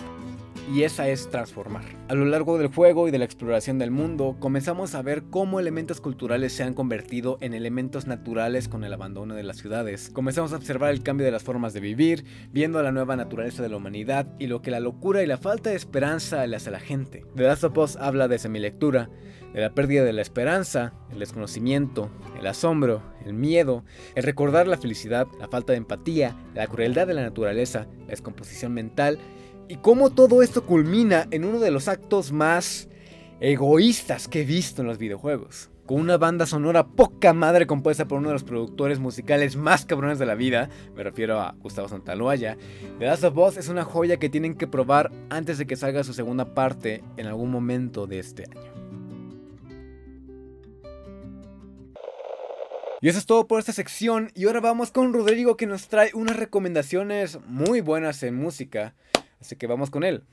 y 0.73 0.83
esa 0.83 1.09
es 1.09 1.31
transformar. 1.31 1.85
A 2.09 2.15
lo 2.15 2.25
largo 2.25 2.59
del 2.59 2.69
juego 2.69 3.09
y 3.09 3.11
de 3.11 3.19
la 3.19 3.25
exploración 3.25 3.79
del 3.79 3.91
mundo, 3.91 4.37
comenzamos 4.41 4.95
a 4.95 5.03
ver 5.03 5.25
cómo 5.31 5.61
elementos 5.61 6.01
culturales 6.01 6.53
se 6.53 6.63
han 6.63 6.75
convertido 6.75 7.39
en 7.41 7.55
elementos 7.55 8.07
naturales 8.07 8.69
con 8.69 8.85
el 8.85 8.93
abandono 8.93 9.35
de 9.35 9.43
las 9.43 9.59
ciudades. 9.59 10.11
Comenzamos 10.13 10.53
a 10.53 10.57
observar 10.57 10.91
el 10.91 11.03
cambio 11.03 11.27
de 11.27 11.33
las 11.33 11.43
formas 11.43 11.73
de 11.73 11.81
vivir, 11.81 12.25
viendo 12.53 12.83
la 12.83 12.93
nueva 12.93 13.17
naturaleza 13.17 13.63
de 13.63 13.69
la 13.69 13.77
humanidad 13.77 14.27
y 14.39 14.47
lo 14.47 14.63
que 14.63 14.71
la 14.71 14.81
locura 14.81 15.23
y 15.23 15.27
la 15.27 15.39
falta 15.39 15.71
de 15.71 15.77
esperanza 15.77 16.47
le 16.47 16.57
hace 16.57 16.71
a 16.71 16.73
la 16.73 16.81
gente. 16.81 17.25
The 17.35 17.45
Last 17.45 17.65
of 17.65 17.79
Us 17.79 17.97
habla 17.97 18.29
desde 18.29 18.49
mi 18.49 18.59
lectura 18.59 19.09
de 19.53 19.61
la 19.61 19.71
pérdida 19.71 20.05
de 20.05 20.13
la 20.13 20.23
esperanza, 20.23 20.93
el 21.11 21.19
desconocimiento, 21.19 22.11
el 22.39 22.47
asombro, 22.47 23.03
el 23.25 23.33
miedo, 23.33 23.85
el 24.15 24.23
recordar 24.23 24.69
la 24.69 24.77
felicidad, 24.77 25.27
la 25.39 25.49
falta 25.49 25.73
de 25.73 25.79
empatía, 25.79 26.37
la 26.55 26.67
crueldad 26.67 27.07
de 27.07 27.15
la 27.15 27.23
naturaleza, 27.23 27.87
la 28.01 28.09
descomposición 28.09 28.75
mental 28.75 29.19
y 29.69 29.77
cómo 29.77 30.11
todo 30.11 30.43
esto 30.43 30.65
culmina 30.65 31.27
en 31.31 31.45
uno 31.45 31.59
de 31.59 31.71
los 31.71 31.89
actos 31.89 32.33
más 32.33 32.89
egoístas 33.41 34.29
que 34.29 34.43
he 34.43 34.45
visto 34.45 34.83
en 34.83 34.89
los 34.89 34.99
videojuegos. 34.99 35.71
Con 35.87 36.01
una 36.01 36.17
banda 36.17 36.47
sonora 36.47 36.87
poca 36.87 37.33
madre 37.33 37.67
compuesta 37.67 38.09
por 38.09 38.19
uno 38.19 38.29
de 38.29 38.35
los 38.35 38.45
productores 38.45 38.99
musicales 38.99 39.55
más 39.55 39.87
cabrones 39.87 40.19
de 40.19 40.27
la 40.27 40.35
vida, 40.35 40.69
me 40.97 41.05
refiero 41.05 41.41
a 41.41 41.55
Gustavo 41.61 41.89
Santaloaya, 41.89 42.57
The 42.99 43.07
Last 43.07 43.25
of 43.25 43.39
Us 43.39 43.57
es 43.57 43.69
una 43.69 43.85
joya 43.85 44.17
que 44.17 44.29
tienen 44.29 44.57
que 44.57 44.67
probar 44.67 45.13
antes 45.31 45.59
de 45.59 45.67
que 45.67 45.77
salga 45.77 46.03
su 46.03 46.13
segunda 46.13 46.55
parte 46.55 47.05
en 47.17 47.27
algún 47.27 47.53
momento 47.53 48.09
de 48.09 48.19
este 48.19 48.45
año. 48.45 48.77
Y 53.01 53.09
eso 53.09 53.19
es 53.19 53.27
todo 53.27 53.47
por 53.47 53.61
esta 53.61 53.73
sección 53.73 54.33
y 54.35 54.47
ahora 54.47 54.61
vamos 54.61 54.91
con 54.91 55.13
Rodrigo 55.13 55.57
que 55.57 55.67
nos 55.67 55.87
trae 55.87 56.11
unas 56.15 56.37
recomendaciones 56.37 57.39
muy 57.47 57.81
buenas 57.81 58.23
en 58.25 58.35
música. 58.35 58.95
Así 59.41 59.57
que 59.57 59.67
vamos 59.67 59.91
con 59.91 60.05
él. 60.05 60.25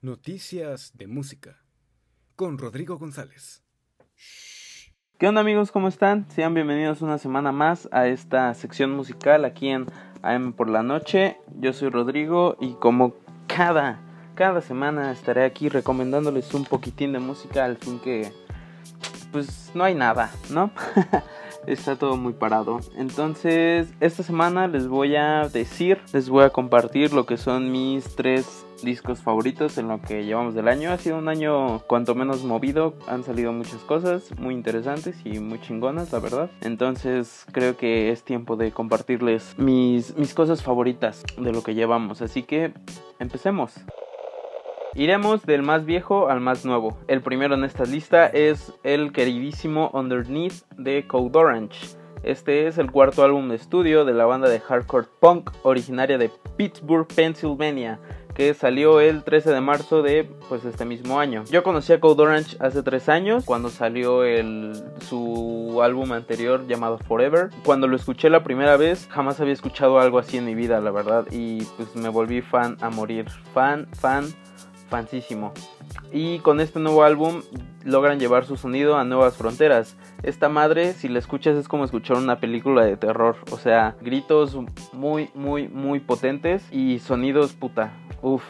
Noticias 0.00 0.92
de 0.96 1.06
música 1.06 1.64
con 2.36 2.58
Rodrigo 2.58 2.98
González. 2.98 3.62
¿Qué 5.18 5.28
onda 5.28 5.40
amigos? 5.40 5.72
¿Cómo 5.72 5.88
están? 5.88 6.30
Sean 6.30 6.54
bienvenidos 6.54 7.00
una 7.00 7.18
semana 7.18 7.52
más 7.52 7.88
a 7.90 8.08
esta 8.08 8.52
sección 8.52 8.90
musical 8.90 9.44
aquí 9.44 9.68
en 9.68 9.86
AM 10.22 10.52
por 10.52 10.68
la 10.68 10.82
noche. 10.82 11.38
Yo 11.58 11.72
soy 11.72 11.88
Rodrigo 11.88 12.56
y 12.60 12.74
como 12.74 13.14
cada 13.46 14.00
cada 14.34 14.60
semana 14.60 15.12
estaré 15.12 15.44
aquí 15.44 15.68
recomendándoles 15.68 16.52
un 16.54 16.64
poquitín 16.64 17.12
de 17.12 17.18
música 17.18 17.64
al 17.64 17.76
fin 17.76 17.98
que 17.98 18.32
pues 19.32 19.72
no 19.74 19.84
hay 19.84 19.94
nada, 19.94 20.30
¿no? 20.50 20.70
está 21.66 21.96
todo 21.96 22.16
muy 22.16 22.34
parado. 22.34 22.80
Entonces, 22.96 23.92
esta 24.00 24.22
semana 24.22 24.68
les 24.68 24.86
voy 24.86 25.16
a 25.16 25.48
decir, 25.48 26.00
les 26.12 26.28
voy 26.28 26.44
a 26.44 26.50
compartir 26.50 27.12
lo 27.12 27.26
que 27.26 27.36
son 27.36 27.72
mis 27.72 28.14
tres 28.16 28.64
discos 28.82 29.20
favoritos 29.20 29.78
en 29.78 29.88
lo 29.88 30.00
que 30.00 30.24
llevamos 30.24 30.54
del 30.54 30.68
año. 30.68 30.92
Ha 30.92 30.98
sido 30.98 31.18
un 31.18 31.28
año 31.28 31.80
cuanto 31.86 32.14
menos 32.14 32.44
movido, 32.44 32.94
han 33.08 33.24
salido 33.24 33.52
muchas 33.52 33.82
cosas 33.82 34.30
muy 34.38 34.54
interesantes 34.54 35.16
y 35.24 35.38
muy 35.38 35.60
chingonas, 35.60 36.12
la 36.12 36.20
verdad. 36.20 36.50
Entonces 36.60 37.46
creo 37.50 37.76
que 37.76 38.10
es 38.10 38.22
tiempo 38.22 38.56
de 38.56 38.72
compartirles 38.72 39.58
mis, 39.58 40.16
mis 40.16 40.34
cosas 40.34 40.62
favoritas 40.62 41.24
de 41.38 41.52
lo 41.52 41.62
que 41.62 41.74
llevamos. 41.74 42.22
Así 42.22 42.42
que 42.42 42.72
empecemos. 43.18 43.74
Iremos 44.96 45.44
del 45.44 45.64
más 45.64 45.84
viejo 45.84 46.28
al 46.28 46.40
más 46.40 46.64
nuevo. 46.64 46.96
El 47.08 47.20
primero 47.20 47.56
en 47.56 47.64
esta 47.64 47.82
lista 47.82 48.28
es 48.28 48.72
el 48.84 49.10
queridísimo 49.12 49.90
Underneath 49.92 50.64
de 50.78 51.04
Code 51.08 51.36
Orange. 51.36 51.96
Este 52.22 52.68
es 52.68 52.78
el 52.78 52.92
cuarto 52.92 53.24
álbum 53.24 53.48
de 53.48 53.56
estudio 53.56 54.04
de 54.04 54.14
la 54.14 54.24
banda 54.24 54.48
de 54.48 54.60
hardcore 54.60 55.08
punk 55.18 55.50
originaria 55.64 56.16
de 56.16 56.30
Pittsburgh, 56.56 57.08
Pennsylvania, 57.08 57.98
que 58.34 58.54
salió 58.54 59.00
el 59.00 59.24
13 59.24 59.50
de 59.50 59.60
marzo 59.60 60.00
de 60.00 60.30
pues 60.48 60.64
este 60.64 60.84
mismo 60.84 61.18
año. 61.18 61.42
Yo 61.50 61.64
conocí 61.64 61.92
a 61.92 61.98
Code 61.98 62.22
Orange 62.22 62.56
hace 62.60 62.84
tres 62.84 63.08
años 63.08 63.44
cuando 63.44 63.70
salió 63.70 64.22
el, 64.22 64.80
su 65.00 65.80
álbum 65.82 66.12
anterior 66.12 66.68
llamado 66.68 66.98
Forever. 66.98 67.50
Cuando 67.64 67.88
lo 67.88 67.96
escuché 67.96 68.30
la 68.30 68.44
primera 68.44 68.76
vez 68.76 69.08
jamás 69.10 69.40
había 69.40 69.54
escuchado 69.54 69.98
algo 69.98 70.20
así 70.20 70.36
en 70.36 70.44
mi 70.44 70.54
vida, 70.54 70.80
la 70.80 70.92
verdad, 70.92 71.26
y 71.32 71.64
pues 71.76 71.96
me 71.96 72.08
volví 72.08 72.42
fan 72.42 72.76
a 72.80 72.90
morir, 72.90 73.28
fan, 73.52 73.88
fan, 73.92 74.32
Y 76.12 76.38
con 76.40 76.60
este 76.60 76.80
nuevo 76.80 77.02
álbum 77.04 77.42
logran 77.84 78.18
llevar 78.18 78.46
su 78.46 78.56
sonido 78.56 78.96
a 78.96 79.04
nuevas 79.04 79.36
fronteras. 79.36 79.96
Esta 80.22 80.48
madre, 80.48 80.92
si 80.92 81.08
la 81.08 81.18
escuchas, 81.18 81.56
es 81.56 81.68
como 81.68 81.84
escuchar 81.84 82.16
una 82.16 82.40
película 82.40 82.84
de 82.84 82.96
terror. 82.96 83.36
O 83.50 83.58
sea, 83.58 83.96
gritos 84.00 84.56
muy, 84.92 85.30
muy, 85.34 85.68
muy 85.68 86.00
potentes 86.00 86.66
y 86.70 86.98
sonidos 86.98 87.52
puta 87.52 87.92
Uf. 88.22 88.42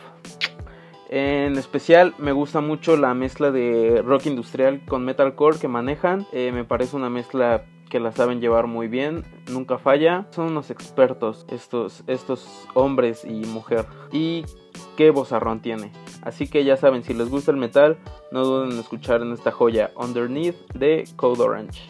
En 1.10 1.58
especial 1.58 2.14
me 2.18 2.32
gusta 2.32 2.60
mucho 2.60 2.96
la 2.96 3.12
mezcla 3.14 3.50
de 3.50 4.02
rock 4.04 4.26
industrial 4.26 4.82
con 4.86 5.04
metalcore 5.04 5.58
que 5.58 5.68
manejan. 5.68 6.26
Eh, 6.32 6.50
me 6.52 6.64
parece 6.64 6.96
una 6.96 7.10
mezcla 7.10 7.64
que 7.90 8.00
la 8.00 8.12
saben 8.12 8.40
llevar 8.40 8.66
muy 8.66 8.88
bien, 8.88 9.24
nunca 9.50 9.78
falla. 9.78 10.26
Son 10.30 10.46
unos 10.46 10.70
expertos 10.70 11.46
estos, 11.48 12.02
estos 12.06 12.68
hombres 12.74 13.24
y 13.24 13.44
mujer. 13.46 13.86
Y 14.12 14.44
qué 14.96 15.10
vozarrón 15.10 15.60
tiene. 15.60 15.92
Así 16.24 16.48
que 16.48 16.64
ya 16.64 16.76
saben, 16.76 17.04
si 17.04 17.12
les 17.12 17.28
gusta 17.28 17.50
el 17.50 17.58
metal, 17.58 17.98
no 18.32 18.44
duden 18.44 18.72
en 18.72 18.78
escuchar 18.78 19.20
en 19.20 19.32
esta 19.32 19.52
joya 19.52 19.90
Underneath 19.94 20.56
de 20.72 21.04
Code 21.16 21.42
Orange. 21.42 21.82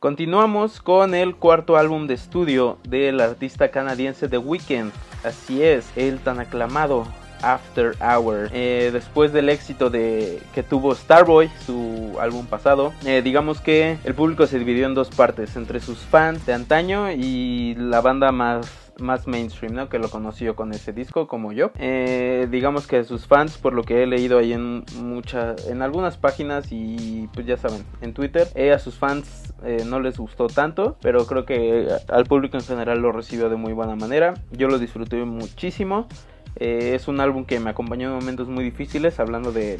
Continuamos 0.00 0.80
con 0.80 1.14
el 1.14 1.36
cuarto 1.36 1.76
álbum 1.76 2.08
de 2.08 2.14
estudio 2.14 2.78
del 2.88 3.20
artista 3.20 3.70
canadiense 3.70 4.28
The 4.28 4.38
Weeknd. 4.38 4.90
Así 5.22 5.62
es, 5.62 5.88
el 5.94 6.18
tan 6.18 6.40
aclamado 6.40 7.06
After 7.42 7.94
Hour. 8.00 8.50
Eh, 8.52 8.90
después 8.92 9.32
del 9.32 9.48
éxito 9.48 9.90
de 9.90 10.40
que 10.52 10.64
tuvo 10.64 10.92
Starboy, 10.96 11.48
su 11.64 12.16
álbum 12.20 12.46
pasado, 12.46 12.92
eh, 13.04 13.22
digamos 13.22 13.60
que 13.60 13.98
el 14.02 14.14
público 14.14 14.48
se 14.48 14.58
dividió 14.58 14.86
en 14.86 14.94
dos 14.94 15.10
partes, 15.10 15.54
entre 15.54 15.78
sus 15.78 15.98
fans 15.98 16.44
de 16.46 16.54
antaño 16.54 17.12
y 17.12 17.76
la 17.76 18.00
banda 18.00 18.32
más 18.32 18.81
más 18.98 19.26
mainstream, 19.26 19.74
¿no? 19.74 19.88
Que 19.88 19.98
lo 19.98 20.08
conoció 20.10 20.56
con 20.56 20.72
ese 20.72 20.92
disco, 20.92 21.26
como 21.26 21.52
yo. 21.52 21.70
Eh, 21.78 22.48
digamos 22.50 22.86
que 22.86 23.04
sus 23.04 23.26
fans, 23.26 23.58
por 23.58 23.72
lo 23.72 23.82
que 23.82 24.02
he 24.02 24.06
leído 24.06 24.38
ahí 24.38 24.52
en 24.52 24.84
muchas, 25.00 25.66
en 25.68 25.82
algunas 25.82 26.16
páginas 26.16 26.68
y 26.70 27.28
pues 27.34 27.46
ya 27.46 27.56
saben, 27.56 27.84
en 28.00 28.14
Twitter, 28.14 28.48
a 28.72 28.78
sus 28.78 28.96
fans 28.96 29.54
no 29.86 30.00
les 30.00 30.18
gustó 30.18 30.48
tanto, 30.48 30.96
pero 31.00 31.24
creo 31.26 31.44
que 31.44 31.86
al 32.08 32.24
público 32.24 32.56
en 32.56 32.64
general 32.64 33.00
lo 33.00 33.12
recibió 33.12 33.48
de 33.48 33.56
muy 33.56 33.72
buena 33.72 33.94
manera. 33.94 34.34
Yo 34.50 34.68
lo 34.68 34.78
disfruté 34.78 35.24
muchísimo. 35.24 36.08
Eh, 36.56 36.94
es 36.94 37.08
un 37.08 37.20
álbum 37.20 37.44
que 37.44 37.58
me 37.60 37.70
acompañó 37.70 38.08
en 38.08 38.14
momentos 38.14 38.48
muy 38.48 38.64
difíciles, 38.64 39.18
hablando 39.20 39.52
de, 39.52 39.78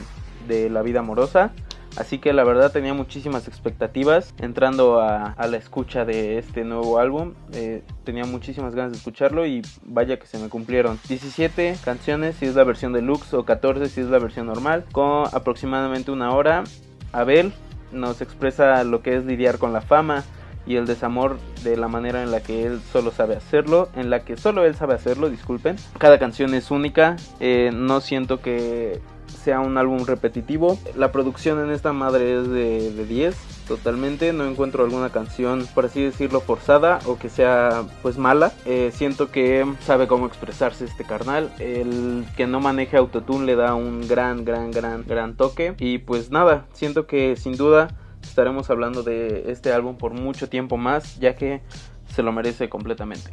la 0.49 0.83
vida 0.83 1.01
amorosa. 1.01 1.53
Así 1.97 2.19
que 2.19 2.33
la 2.33 2.45
verdad 2.45 2.73
tenía 2.73 2.95
muchísimas 2.95 3.49
expectativas 3.49 4.35
entrando 4.39 5.01
a, 5.01 5.35
la 5.47 5.57
escucha 5.57 6.05
de 6.05 6.39
este 6.39 6.65
nuevo 6.65 6.99
álbum. 6.99 7.35
Eh, 7.53 7.83
tenía 8.05 8.25
muchísimas 8.25 8.75
ganas 8.75 8.93
de 8.93 8.99
escucharlo 8.99 9.47
y 9.47 9.63
vaya 9.85 10.19
que 10.19 10.27
se 10.27 10.39
me 10.39 10.49
cumplieron. 10.49 10.99
17 11.09 11.77
canciones 11.85 12.37
si 12.37 12.47
es 12.47 12.55
la 12.55 12.65
versión 12.65 12.93
deluxe 12.93 13.35
o 13.35 13.45
14 13.45 13.89
si 13.89 14.01
es 14.01 14.07
la 14.09 14.19
versión 14.19 14.47
normal, 14.47 14.85
con 14.93 15.27
aproximadamente 15.33 16.11
una 16.11 16.33
hora. 16.35 16.65
Abel 17.13 17.53
nos 17.93 18.23
expresa 18.23 18.83
lo 18.85 19.03
que 19.03 19.17
es 19.17 19.25
lidiar 19.25 19.59
con 19.59 19.73
la 19.73 19.83
fama, 19.83 20.25
y 20.67 20.77
el 20.77 20.87
desamor 20.87 21.39
de 21.65 21.77
la 21.77 21.89
manera 21.89 22.23
en 22.23 22.31
la 22.31 22.41
que 22.41 22.65
él 22.65 22.81
solo 22.93 23.11
sabe 23.11 23.37
hacerlo, 23.37 23.89
en 23.97 24.11
la 24.11 24.25
que 24.25 24.37
solo 24.37 24.65
él 24.65 24.75
sabe 24.75 24.95
hacerlo, 24.95 25.29
disculpen. 25.29 25.77
Cada 25.99 26.19
canción 26.19 26.55
es 26.55 26.71
única, 26.71 27.17
eh, 27.41 27.71
no 27.73 28.01
siento 28.01 28.41
que 28.41 29.01
sea 29.33 29.61
un 29.61 29.77
álbum 29.79 30.05
repetitivo. 30.05 30.79
La 30.97 31.13
producción 31.13 31.59
en 31.61 31.71
esta 31.71 31.93
madre 31.93 32.41
es 32.41 32.49
de, 32.49 32.93
de 32.93 33.07
10, 33.07 33.37
totalmente. 33.67 34.33
No 34.33 34.45
encuentro 34.45 34.85
alguna 34.85 35.11
canción, 35.11 35.67
por 35.75 35.87
así 35.87 36.03
decirlo, 36.03 36.41
forzada 36.41 37.01
o 37.07 37.19
que 37.19 37.29
sea 37.29 37.85
pues 38.03 38.19
mala. 38.19 38.53
Eh, 38.67 38.91
siento 38.93 39.31
que 39.31 39.67
sabe 39.81 40.07
cómo 40.07 40.27
expresarse 40.27 40.85
este 40.85 41.05
carnal. 41.05 41.51
El 41.59 42.25
que 42.37 42.47
no 42.47 42.61
maneje 42.61 42.97
autotune 42.97 43.47
le 43.47 43.57
da 43.57 43.75
un 43.75 44.07
gran, 44.07 44.45
gran, 44.45 44.71
gran, 44.71 45.05
gran 45.07 45.37
toque. 45.37 45.75
Y 45.79 45.99
pues 45.99 46.31
nada, 46.31 46.67
siento 46.73 47.07
que 47.07 47.37
sin 47.37 47.57
duda 47.57 47.89
estaremos 48.23 48.71
hablando 48.71 49.03
de 49.03 49.51
este 49.51 49.73
álbum 49.73 49.97
por 49.97 50.13
mucho 50.13 50.49
tiempo 50.49 50.77
más, 50.77 51.19
ya 51.19 51.35
que 51.35 51.63
se 52.07 52.23
lo 52.23 52.33
merece 52.33 52.69
completamente. 52.69 53.31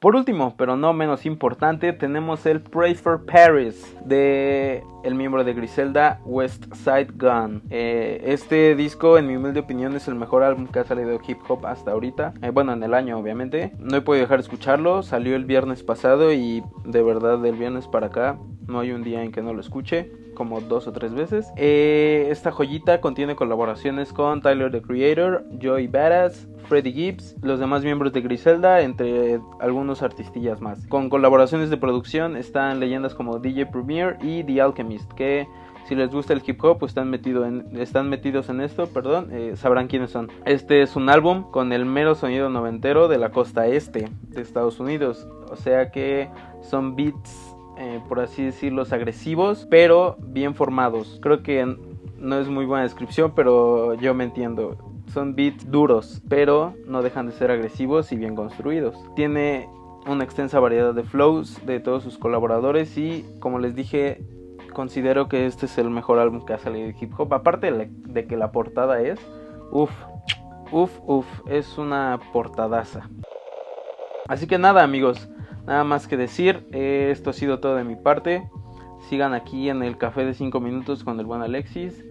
Por 0.00 0.14
último, 0.14 0.54
pero 0.56 0.76
no 0.76 0.92
menos 0.92 1.26
importante, 1.26 1.92
tenemos 1.92 2.46
el 2.46 2.60
Pray 2.60 2.94
for 2.94 3.26
Paris 3.26 3.96
de 4.04 4.84
el 5.02 5.16
miembro 5.16 5.42
de 5.42 5.54
Griselda, 5.54 6.20
West 6.24 6.72
Side 6.72 7.08
Gun. 7.16 7.62
Eh, 7.68 8.22
este 8.26 8.76
disco, 8.76 9.18
en 9.18 9.26
mi 9.26 9.34
humilde 9.34 9.58
opinión, 9.58 9.96
es 9.96 10.06
el 10.06 10.14
mejor 10.14 10.44
álbum 10.44 10.68
que 10.68 10.78
ha 10.78 10.84
salido 10.84 11.18
hip 11.26 11.38
hop 11.48 11.66
hasta 11.66 11.90
ahorita. 11.90 12.34
Eh, 12.42 12.50
bueno, 12.50 12.74
en 12.74 12.82
el 12.84 12.94
año, 12.94 13.18
obviamente. 13.18 13.72
No 13.80 13.96
he 13.96 14.00
podido 14.00 14.22
dejar 14.22 14.38
de 14.38 14.42
escucharlo. 14.42 15.02
Salió 15.02 15.34
el 15.34 15.46
viernes 15.46 15.82
pasado 15.82 16.32
y 16.32 16.62
de 16.84 17.02
verdad, 17.02 17.38
del 17.40 17.56
viernes 17.56 17.88
para 17.88 18.06
acá, 18.06 18.38
no 18.68 18.78
hay 18.78 18.92
un 18.92 19.02
día 19.02 19.24
en 19.24 19.32
que 19.32 19.42
no 19.42 19.52
lo 19.52 19.60
escuche 19.60 20.12
como 20.38 20.60
dos 20.60 20.86
o 20.86 20.92
tres 20.92 21.12
veces. 21.12 21.52
Eh, 21.56 22.28
esta 22.30 22.52
joyita 22.52 23.00
contiene 23.00 23.34
colaboraciones 23.34 24.12
con 24.12 24.40
Tyler 24.40 24.70
the 24.70 24.80
Creator, 24.80 25.44
Joey 25.60 25.88
Badass, 25.88 26.46
Freddie 26.68 26.92
Gibbs, 26.92 27.34
los 27.42 27.58
demás 27.58 27.82
miembros 27.82 28.12
de 28.12 28.20
Griselda, 28.20 28.80
entre 28.82 29.40
algunos 29.58 30.02
artistillas 30.02 30.60
más. 30.60 30.86
Con 30.86 31.10
colaboraciones 31.10 31.70
de 31.70 31.76
producción 31.76 32.36
están 32.36 32.78
leyendas 32.78 33.14
como 33.14 33.40
DJ 33.40 33.66
Premier 33.66 34.16
y 34.22 34.44
The 34.44 34.62
Alchemist, 34.62 35.12
que 35.12 35.48
si 35.88 35.94
les 35.94 36.10
gusta 36.10 36.34
el 36.34 36.42
hip 36.46 36.62
hop, 36.62 36.84
están, 36.84 37.12
en, 37.12 37.66
están 37.74 38.08
metidos 38.08 38.50
en 38.50 38.60
esto, 38.60 38.86
perdón, 38.86 39.30
eh, 39.32 39.54
sabrán 39.56 39.88
quiénes 39.88 40.10
son. 40.10 40.30
Este 40.44 40.82
es 40.82 40.94
un 40.96 41.08
álbum 41.08 41.50
con 41.50 41.72
el 41.72 41.86
mero 41.86 42.14
sonido 42.14 42.50
noventero 42.50 43.08
de 43.08 43.16
la 43.16 43.30
costa 43.30 43.66
este 43.66 44.10
de 44.28 44.42
Estados 44.42 44.78
Unidos. 44.80 45.26
O 45.50 45.56
sea 45.56 45.90
que 45.90 46.28
son 46.60 46.94
beats 46.94 47.47
eh, 47.78 48.00
por 48.08 48.20
así 48.20 48.44
decirlo, 48.44 48.82
agresivos, 48.90 49.66
pero 49.70 50.16
bien 50.18 50.54
formados. 50.54 51.18
Creo 51.22 51.42
que 51.42 51.76
no 52.18 52.38
es 52.38 52.48
muy 52.48 52.66
buena 52.66 52.82
descripción, 52.82 53.32
pero 53.34 53.94
yo 53.94 54.14
me 54.14 54.24
entiendo. 54.24 54.76
Son 55.12 55.34
beats 55.34 55.70
duros, 55.70 56.20
pero 56.28 56.74
no 56.86 57.02
dejan 57.02 57.26
de 57.26 57.32
ser 57.32 57.50
agresivos 57.50 58.12
y 58.12 58.16
bien 58.16 58.34
construidos. 58.34 58.96
Tiene 59.16 59.68
una 60.06 60.24
extensa 60.24 60.60
variedad 60.60 60.92
de 60.92 61.04
flows 61.04 61.64
de 61.66 61.80
todos 61.80 62.02
sus 62.02 62.18
colaboradores 62.18 62.96
y, 62.98 63.24
como 63.40 63.58
les 63.58 63.74
dije, 63.74 64.22
considero 64.72 65.28
que 65.28 65.46
este 65.46 65.66
es 65.66 65.78
el 65.78 65.90
mejor 65.90 66.18
álbum 66.18 66.44
que 66.44 66.54
ha 66.54 66.58
salido 66.58 66.88
de 66.88 66.96
hip 67.00 67.12
hop. 67.18 67.32
Aparte 67.32 67.70
de 67.70 68.26
que 68.26 68.36
la 68.36 68.52
portada 68.52 69.00
es, 69.00 69.18
uff, 69.70 69.92
uff, 70.72 70.98
uff, 71.06 71.26
es 71.48 71.78
una 71.78 72.18
portadaza. 72.32 73.08
Así 74.26 74.46
que 74.46 74.58
nada, 74.58 74.82
amigos. 74.82 75.28
Nada 75.68 75.84
más 75.84 76.08
que 76.08 76.16
decir, 76.16 76.66
eh, 76.72 77.10
esto 77.12 77.28
ha 77.28 77.34
sido 77.34 77.60
todo 77.60 77.76
de 77.76 77.84
mi 77.84 77.94
parte. 77.94 78.48
Sigan 79.10 79.34
aquí 79.34 79.68
en 79.68 79.82
el 79.82 79.98
café 79.98 80.24
de 80.24 80.32
5 80.32 80.60
minutos 80.60 81.04
con 81.04 81.20
el 81.20 81.26
buen 81.26 81.42
Alexis. 81.42 82.06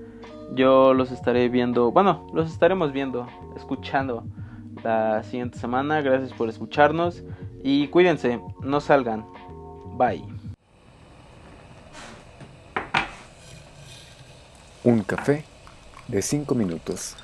Yo 0.54 0.94
los 0.94 1.12
estaré 1.12 1.50
viendo, 1.50 1.92
bueno, 1.92 2.28
los 2.36 2.52
estaremos 2.52 2.92
viendo, 2.92 3.28
escuchando 3.56 4.26
la 4.84 5.24
siguiente 5.24 5.58
semana. 5.58 6.02
Gracias 6.02 6.34
por 6.34 6.50
escucharnos 6.50 7.24
y 7.64 7.88
cuídense, 7.88 8.40
no 8.62 8.80
salgan. 8.80 9.26
Bye. 9.96 10.24
Un 14.84 15.02
café 15.02 15.46
de 16.08 16.22
5 16.22 16.54
minutos. 16.54 17.18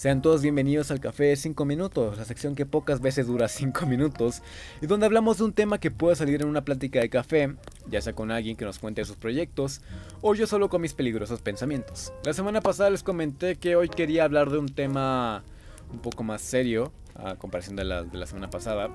Sean 0.00 0.22
todos 0.22 0.40
bienvenidos 0.40 0.90
al 0.90 0.98
Café 0.98 1.24
de 1.24 1.36
5 1.36 1.66
Minutos, 1.66 2.16
la 2.16 2.24
sección 2.24 2.54
que 2.54 2.64
pocas 2.64 3.02
veces 3.02 3.26
dura 3.26 3.48
5 3.48 3.84
minutos 3.84 4.40
y 4.80 4.86
donde 4.86 5.04
hablamos 5.04 5.36
de 5.36 5.44
un 5.44 5.52
tema 5.52 5.76
que 5.76 5.90
pueda 5.90 6.16
salir 6.16 6.40
en 6.40 6.48
una 6.48 6.64
plática 6.64 7.00
de 7.00 7.10
café, 7.10 7.54
ya 7.86 8.00
sea 8.00 8.14
con 8.14 8.30
alguien 8.30 8.56
que 8.56 8.64
nos 8.64 8.78
cuente 8.78 9.04
sus 9.04 9.16
proyectos 9.16 9.82
o 10.22 10.34
yo 10.34 10.46
solo 10.46 10.70
con 10.70 10.80
mis 10.80 10.94
peligrosos 10.94 11.42
pensamientos. 11.42 12.14
La 12.24 12.32
semana 12.32 12.62
pasada 12.62 12.88
les 12.88 13.02
comenté 13.02 13.56
que 13.56 13.76
hoy 13.76 13.90
quería 13.90 14.24
hablar 14.24 14.48
de 14.48 14.56
un 14.56 14.70
tema 14.70 15.44
un 15.92 15.98
poco 15.98 16.22
más 16.22 16.40
serio 16.40 16.94
a 17.14 17.34
comparación 17.34 17.76
de 17.76 17.84
la, 17.84 18.02
de 18.02 18.16
la 18.16 18.24
semana 18.24 18.48
pasada 18.48 18.88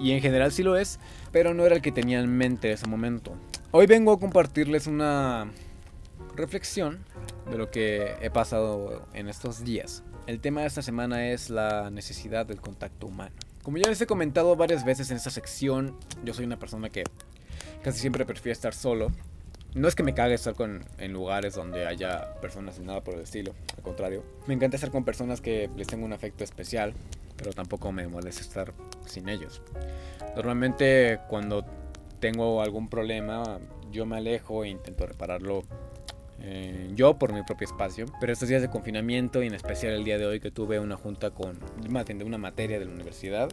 y 0.00 0.10
en 0.10 0.20
general 0.20 0.50
sí 0.50 0.64
lo 0.64 0.76
es, 0.76 0.98
pero 1.30 1.54
no 1.54 1.64
era 1.64 1.76
el 1.76 1.80
que 1.80 1.92
tenía 1.92 2.18
en 2.18 2.36
mente 2.36 2.66
en 2.66 2.74
ese 2.74 2.88
momento. 2.88 3.36
Hoy 3.70 3.86
vengo 3.86 4.14
a 4.14 4.18
compartirles 4.18 4.88
una 4.88 5.48
reflexión 6.34 7.04
de 7.48 7.56
lo 7.56 7.70
que 7.70 8.16
he 8.20 8.30
pasado 8.30 9.06
en 9.14 9.28
estos 9.28 9.62
días. 9.62 10.02
El 10.30 10.38
tema 10.38 10.60
de 10.60 10.68
esta 10.68 10.80
semana 10.80 11.30
es 11.30 11.50
la 11.50 11.90
necesidad 11.90 12.46
del 12.46 12.60
contacto 12.60 13.08
humano. 13.08 13.34
Como 13.64 13.78
ya 13.78 13.88
les 13.88 14.00
he 14.00 14.06
comentado 14.06 14.54
varias 14.54 14.84
veces 14.84 15.10
en 15.10 15.16
esta 15.16 15.30
sección, 15.30 15.96
yo 16.22 16.34
soy 16.34 16.44
una 16.44 16.56
persona 16.56 16.88
que 16.88 17.02
casi 17.82 17.98
siempre 17.98 18.24
prefiere 18.24 18.52
estar 18.52 18.72
solo. 18.72 19.10
No 19.74 19.88
es 19.88 19.96
que 19.96 20.04
me 20.04 20.14
cague 20.14 20.34
estar 20.34 20.54
con, 20.54 20.84
en 20.98 21.12
lugares 21.12 21.56
donde 21.56 21.84
haya 21.84 22.32
personas 22.40 22.78
y 22.78 22.82
nada 22.82 23.02
por 23.02 23.14
el 23.14 23.22
estilo, 23.22 23.56
al 23.76 23.82
contrario. 23.82 24.22
Me 24.46 24.54
encanta 24.54 24.76
estar 24.76 24.92
con 24.92 25.04
personas 25.04 25.40
que 25.40 25.68
les 25.76 25.88
tengo 25.88 26.04
un 26.04 26.12
afecto 26.12 26.44
especial, 26.44 26.94
pero 27.36 27.52
tampoco 27.52 27.90
me 27.90 28.06
molesta 28.06 28.42
estar 28.42 28.72
sin 29.06 29.28
ellos. 29.28 29.62
Normalmente 30.36 31.18
cuando 31.28 31.64
tengo 32.20 32.62
algún 32.62 32.88
problema, 32.88 33.58
yo 33.90 34.06
me 34.06 34.18
alejo 34.18 34.62
e 34.62 34.68
intento 34.68 35.06
repararlo 35.06 35.64
eh, 36.42 36.90
yo 36.94 37.18
por 37.18 37.32
mi 37.32 37.42
propio 37.42 37.66
espacio. 37.66 38.06
Pero 38.20 38.32
estos 38.32 38.48
días 38.48 38.62
de 38.62 38.70
confinamiento 38.70 39.42
y 39.42 39.46
en 39.46 39.54
especial 39.54 39.92
el 39.94 40.04
día 40.04 40.18
de 40.18 40.26
hoy 40.26 40.40
que 40.40 40.50
tuve 40.50 40.80
una 40.80 40.96
junta 40.96 41.30
con, 41.30 41.58
me 41.88 42.00
atendí 42.00 42.24
una 42.24 42.38
materia 42.38 42.78
de 42.78 42.86
la 42.86 42.92
universidad, 42.92 43.50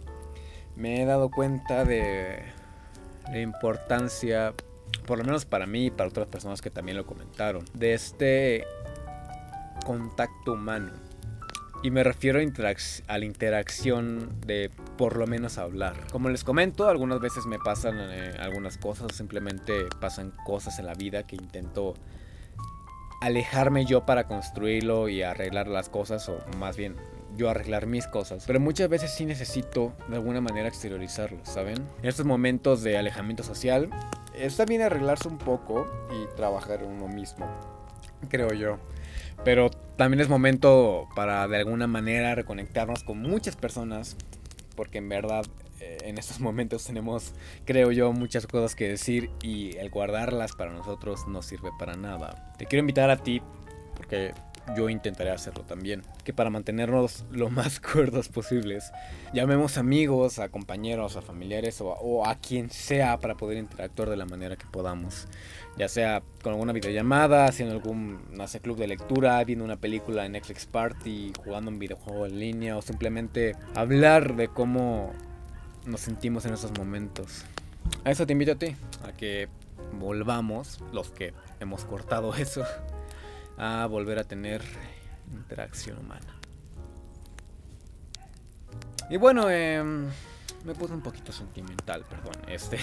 me 0.75 1.01
he 1.01 1.05
dado 1.05 1.29
cuenta 1.29 1.85
de 1.85 2.43
la 3.29 3.39
importancia, 3.39 4.53
por 5.05 5.17
lo 5.17 5.23
menos 5.23 5.45
para 5.45 5.65
mí 5.65 5.87
y 5.87 5.91
para 5.91 6.09
otras 6.09 6.27
personas 6.27 6.61
que 6.61 6.69
también 6.69 6.97
lo 6.97 7.05
comentaron, 7.05 7.65
de 7.73 7.93
este 7.93 8.65
contacto 9.85 10.53
humano. 10.53 10.91
Y 11.83 11.91
me 11.91 12.03
refiero 12.03 12.39
a, 12.39 13.17
la 13.17 13.25
interacción 13.25 14.41
de 14.41 14.71
por 14.97 15.15
lo 15.15 15.27
menos 15.27 15.59
hablar. 15.59 15.95
Como 16.11 16.27
les 16.29 16.43
comento, 16.43 16.89
algunas 16.89 17.19
veces 17.19 17.45
me 17.45 17.59
pasan 17.59 17.97
eh, 17.99 18.35
algunas 18.39 18.77
cosas, 18.77 19.15
simplemente 19.15 19.85
pasan 20.01 20.33
cosas 20.43 20.79
en 20.79 20.87
la 20.87 20.95
vida 20.95 21.23
que 21.27 21.35
intento 21.35 21.93
alejarme 23.21 23.85
yo 23.85 24.05
para 24.05 24.27
construirlo 24.27 25.09
y 25.09 25.23
arreglar 25.23 25.67
las 25.67 25.89
cosas, 25.89 26.27
o 26.29 26.37
más 26.57 26.77
bien 26.77 26.95
yo 27.35 27.49
arreglar 27.49 27.85
mis 27.85 28.07
cosas. 28.07 28.43
Pero 28.47 28.59
muchas 28.59 28.89
veces 28.89 29.11
sí 29.11 29.25
necesito 29.25 29.93
de 30.07 30.15
alguna 30.15 30.41
manera 30.41 30.67
exteriorizarlo, 30.67 31.39
¿saben? 31.43 31.77
En 32.01 32.09
estos 32.09 32.25
momentos 32.25 32.83
de 32.83 32.97
alejamiento 32.97 33.43
social, 33.43 33.89
está 34.35 34.65
bien 34.65 34.81
arreglarse 34.81 35.27
un 35.27 35.37
poco 35.37 35.87
y 36.11 36.35
trabajar 36.35 36.83
uno 36.83 37.07
mismo, 37.07 37.47
creo 38.29 38.53
yo. 38.53 38.77
Pero 39.43 39.69
también 39.97 40.21
es 40.21 40.29
momento 40.29 41.07
para 41.15 41.47
de 41.47 41.57
alguna 41.57 41.87
manera 41.87 42.35
reconectarnos 42.35 43.03
con 43.03 43.21
muchas 43.21 43.55
personas, 43.55 44.17
porque 44.75 44.97
en 44.97 45.09
verdad 45.09 45.43
en 45.79 46.17
estos 46.17 46.39
momentos 46.41 46.85
tenemos, 46.85 47.33
creo 47.65 47.91
yo, 47.91 48.11
muchas 48.13 48.47
cosas 48.47 48.75
que 48.75 48.87
decir 48.87 49.29
y 49.41 49.75
el 49.77 49.89
guardarlas 49.89 50.53
para 50.53 50.71
nosotros 50.71 51.27
no 51.27 51.41
sirve 51.41 51.69
para 51.77 51.95
nada. 51.95 52.53
Te 52.57 52.65
quiero 52.65 52.81
invitar 52.81 53.09
a 53.09 53.17
ti, 53.17 53.41
porque 53.95 54.33
yo 54.75 54.89
intentaré 54.89 55.31
hacerlo 55.31 55.63
también, 55.63 56.03
que 56.23 56.33
para 56.33 56.49
mantenernos 56.49 57.25
lo 57.31 57.49
más 57.51 57.79
cuerdos 57.79 58.29
posibles, 58.29 58.91
llamemos 59.33 59.77
amigos, 59.77 60.39
a 60.39 60.49
compañeros, 60.49 61.15
a 61.15 61.21
familiares 61.21 61.81
o 61.81 62.25
a, 62.25 62.35
quien 62.35 62.69
sea 62.69 63.17
para 63.19 63.35
poder 63.35 63.57
interactuar 63.57 64.09
de 64.09 64.17
la 64.17 64.25
manera 64.25 64.55
que 64.55 64.65
podamos. 64.65 65.27
Ya 65.77 65.87
sea 65.87 66.23
con 66.41 66.53
alguna 66.53 66.73
videollamada, 66.73 67.45
haciendo 67.45 67.75
algún, 67.75 68.19
no 68.31 68.47
sé, 68.47 68.59
club 68.59 68.77
de 68.77 68.87
lectura, 68.87 69.43
viendo 69.43 69.63
una 69.63 69.77
película 69.77 70.25
en 70.25 70.31
Netflix 70.31 70.65
Party, 70.65 71.33
jugando 71.43 71.69
un 71.69 71.79
videojuego 71.79 72.25
en 72.25 72.39
línea 72.39 72.77
o 72.77 72.81
simplemente 72.81 73.55
hablar 73.75 74.35
de 74.35 74.47
cómo 74.47 75.13
nos 75.87 76.01
sentimos 76.01 76.45
en 76.45 76.53
esos 76.53 76.71
momentos. 76.77 77.43
A 78.03 78.11
eso 78.11 78.27
te 78.27 78.33
invito 78.33 78.51
a 78.51 78.55
ti, 78.55 78.75
a 79.03 79.13
que 79.13 79.47
volvamos, 79.93 80.79
los 80.91 81.11
que 81.11 81.33
hemos 81.59 81.85
cortado 81.85 82.33
eso, 82.35 82.63
a 83.57 83.85
volver 83.87 84.19
a 84.19 84.23
tener 84.23 84.61
interacción 85.33 85.97
humana. 85.97 86.35
Y 89.09 89.15
bueno, 89.17 89.49
em, 89.49 90.07
me 90.65 90.75
puse 90.75 90.93
un 90.93 91.01
poquito 91.01 91.31
sentimental, 91.31 92.03
perdón. 92.09 92.35
Este, 92.49 92.77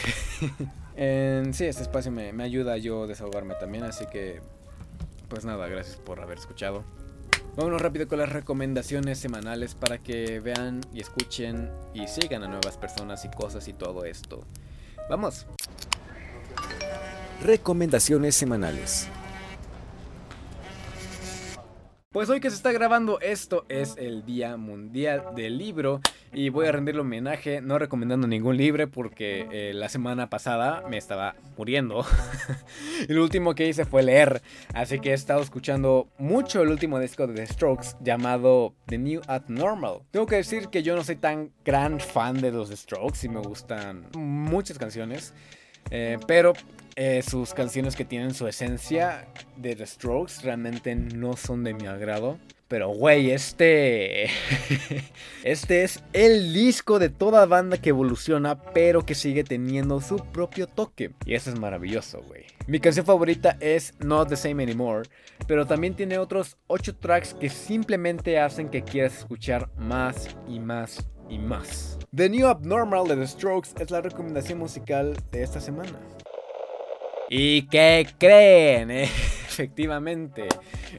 en, 0.97 1.53
sí, 1.53 1.67
este 1.67 1.83
espacio 1.83 2.11
me, 2.11 2.33
me 2.33 2.45
ayuda 2.45 2.73
a 2.73 3.07
desahogarme 3.07 3.55
también, 3.55 3.85
así 3.85 4.07
que, 4.07 4.41
pues 5.29 5.45
nada, 5.45 5.69
gracias 5.69 5.97
por 5.97 6.21
haber 6.21 6.39
escuchado. 6.39 6.83
Vámonos 7.57 7.81
rápido 7.81 8.09
con 8.09 8.19
las 8.19 8.33
recomendaciones 8.33 9.21
semanales 9.21 9.77
para 9.77 9.99
que 9.99 10.41
vean 10.41 10.81
y 10.93 11.01
escuchen 11.01 11.71
y 11.95 12.09
sigan 12.09 12.43
a 12.43 12.49
nuevas 12.49 12.77
personas 12.77 13.25
y 13.25 13.31
cosas 13.31 13.69
y 13.69 13.73
todo 13.73 14.05
esto. 14.05 14.45
Vamos. 15.09 15.47
Recomendaciones 17.45 18.35
semanales. 18.35 19.09
Pues 22.11 22.29
hoy 22.29 22.41
que 22.41 22.51
se 22.51 22.57
está 22.57 22.73
grabando 22.73 23.21
esto 23.21 23.67
es 23.69 23.95
el 23.99 24.25
Día 24.25 24.57
Mundial 24.57 25.35
del 25.37 25.57
Libro 25.57 26.01
y 26.35 26.49
voy 26.49 26.67
a 26.67 26.73
rendirle 26.73 27.01
homenaje 27.01 27.61
no 27.61 27.79
recomendando 27.79 28.27
ningún 28.27 28.57
libro 28.57 28.91
porque 28.91 29.47
eh, 29.53 29.73
la 29.75 29.89
semana 29.89 30.29
pasada 30.29 30.83
me 30.89 30.97
estaba 30.97 31.37
muriendo 31.57 32.05
y 33.09 33.13
último 33.15 33.55
que 33.55 33.69
hice 33.69 33.85
fue 33.85 34.03
leer 34.03 34.43
así 34.75 34.99
que 34.99 35.11
he 35.11 35.15
estado 35.15 35.41
escuchando 35.43 36.09
mucho 36.19 36.63
el 36.63 36.69
último 36.69 36.99
disco 36.99 37.27
de 37.27 37.35
The 37.35 37.47
Strokes 37.47 37.97
llamado 38.01 38.75
The 38.87 38.99
New 38.99 39.23
Abnormal. 39.27 40.01
Tengo 40.11 40.27
que 40.27 40.37
decir 40.37 40.69
que 40.69 40.83
yo 40.83 40.97
no 40.97 41.05
soy 41.05 41.17
tan 41.17 41.53
gran 41.65 42.01
fan 42.01 42.41
de 42.41 42.51
los 42.51 42.69
The 42.71 42.77
Strokes 42.77 43.25
y 43.25 43.29
me 43.29 43.41
gustan 43.41 44.07
muchas 44.15 44.79
canciones 44.79 45.35
eh, 45.91 46.19
pero 46.27 46.55
eh, 46.97 47.23
sus 47.23 47.55
canciones 47.55 47.97
que 47.97 48.05
tienen 48.05 48.35
su 48.35 48.47
esencia 48.47 49.27
de 49.57 49.77
The 49.77 49.87
Strokes 49.87 50.43
realmente 50.43 50.95
no 50.95 51.37
son 51.37 51.65
de 51.65 51.75
mi 51.75 51.87
agrado. 51.87 52.39
Pero, 52.75 52.89
güey, 52.89 53.31
este. 53.31 54.25
este 55.45 55.85
es 55.85 56.03
el 56.13 56.53
disco 56.53 56.99
de 56.99 57.09
toda 57.09 57.47
banda 57.47 57.79
que 57.79 57.91
evoluciona, 57.91 58.61
pero 58.61 59.07
que 59.07 59.15
sigue 59.15 59.45
teniendo 59.45 60.01
su 60.01 60.17
propio 60.17 60.67
toque. 60.67 61.13
Y 61.25 61.35
eso 61.35 61.51
es 61.51 61.61
maravilloso, 61.61 62.21
güey. 62.27 62.47
Mi 62.67 62.81
canción 62.81 63.07
favorita 63.07 63.57
es 63.61 63.95
Not 64.01 64.31
the 64.31 64.37
Same 64.37 64.65
Anymore, 64.65 65.09
pero 65.47 65.65
también 65.65 65.95
tiene 65.95 66.19
otros 66.19 66.57
8 66.67 66.97
tracks 66.97 67.33
que 67.35 67.49
simplemente 67.49 68.41
hacen 68.41 68.69
que 68.69 68.83
quieras 68.83 69.19
escuchar 69.19 69.71
más 69.77 70.37
y 70.49 70.59
más 70.59 71.09
y 71.31 71.39
más. 71.39 71.97
The 72.13 72.29
New 72.29 72.49
Abnormal 72.49 73.07
de 73.07 73.15
The 73.15 73.29
Strokes 73.29 73.71
es 73.79 73.93
la 73.93 74.01
recomendación 74.01 74.59
musical 74.59 75.17
de 75.31 75.45
esta 75.45 75.61
semana. 75.61 75.97
¿Y 77.31 77.69
qué 77.69 78.05
creen? 78.19 79.09
Efectivamente, 79.55 80.49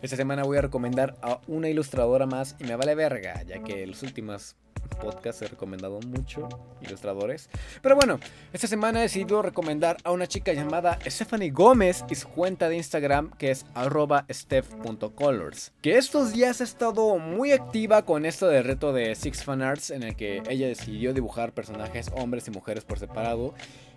esta 0.01 0.15
semana 0.15 0.43
voy 0.43 0.57
a 0.57 0.61
recomendar 0.61 1.17
a 1.21 1.41
una 1.47 1.67
ilustradora 1.67 2.25
más 2.25 2.55
y 2.57 2.63
me 2.63 2.77
vale 2.77 2.95
verga, 2.95 3.43
ya 3.43 3.61
que 3.61 3.85
los 3.85 4.01
últimos 4.01 4.55
podcasts 5.01 5.41
he 5.41 5.47
recomendado 5.47 5.99
mucho 5.99 6.47
ilustradores. 6.81 7.49
Pero 7.81 7.97
bueno, 7.97 8.17
esta 8.53 8.67
semana 8.67 8.99
he 8.99 9.03
decidido 9.03 9.41
recomendar 9.41 9.97
a 10.05 10.11
una 10.11 10.25
chica 10.27 10.53
llamada 10.53 10.99
Stephanie 11.05 11.49
Gómez 11.49 12.05
y 12.09 12.15
su 12.15 12.29
cuenta 12.29 12.69
de 12.69 12.77
Instagram 12.77 13.31
que 13.31 13.51
es 13.51 13.65
arroba 13.73 14.25
steph.colors. 14.31 15.73
Que 15.81 15.97
estos 15.97 16.31
días 16.31 16.61
ha 16.61 16.63
estado 16.63 17.17
muy 17.17 17.51
activa 17.51 18.05
con 18.05 18.25
esto 18.25 18.47
del 18.47 18.63
reto 18.63 18.93
de 18.93 19.15
Six 19.15 19.43
Fan 19.43 19.61
Arts 19.61 19.89
en 19.89 20.03
el 20.03 20.15
que 20.15 20.41
ella 20.47 20.67
decidió 20.67 21.13
dibujar 21.13 21.51
personajes 21.51 22.09
hombres 22.15 22.47
y 22.47 22.51
mujeres 22.51 22.85
por 22.85 22.99
separado 22.99 23.53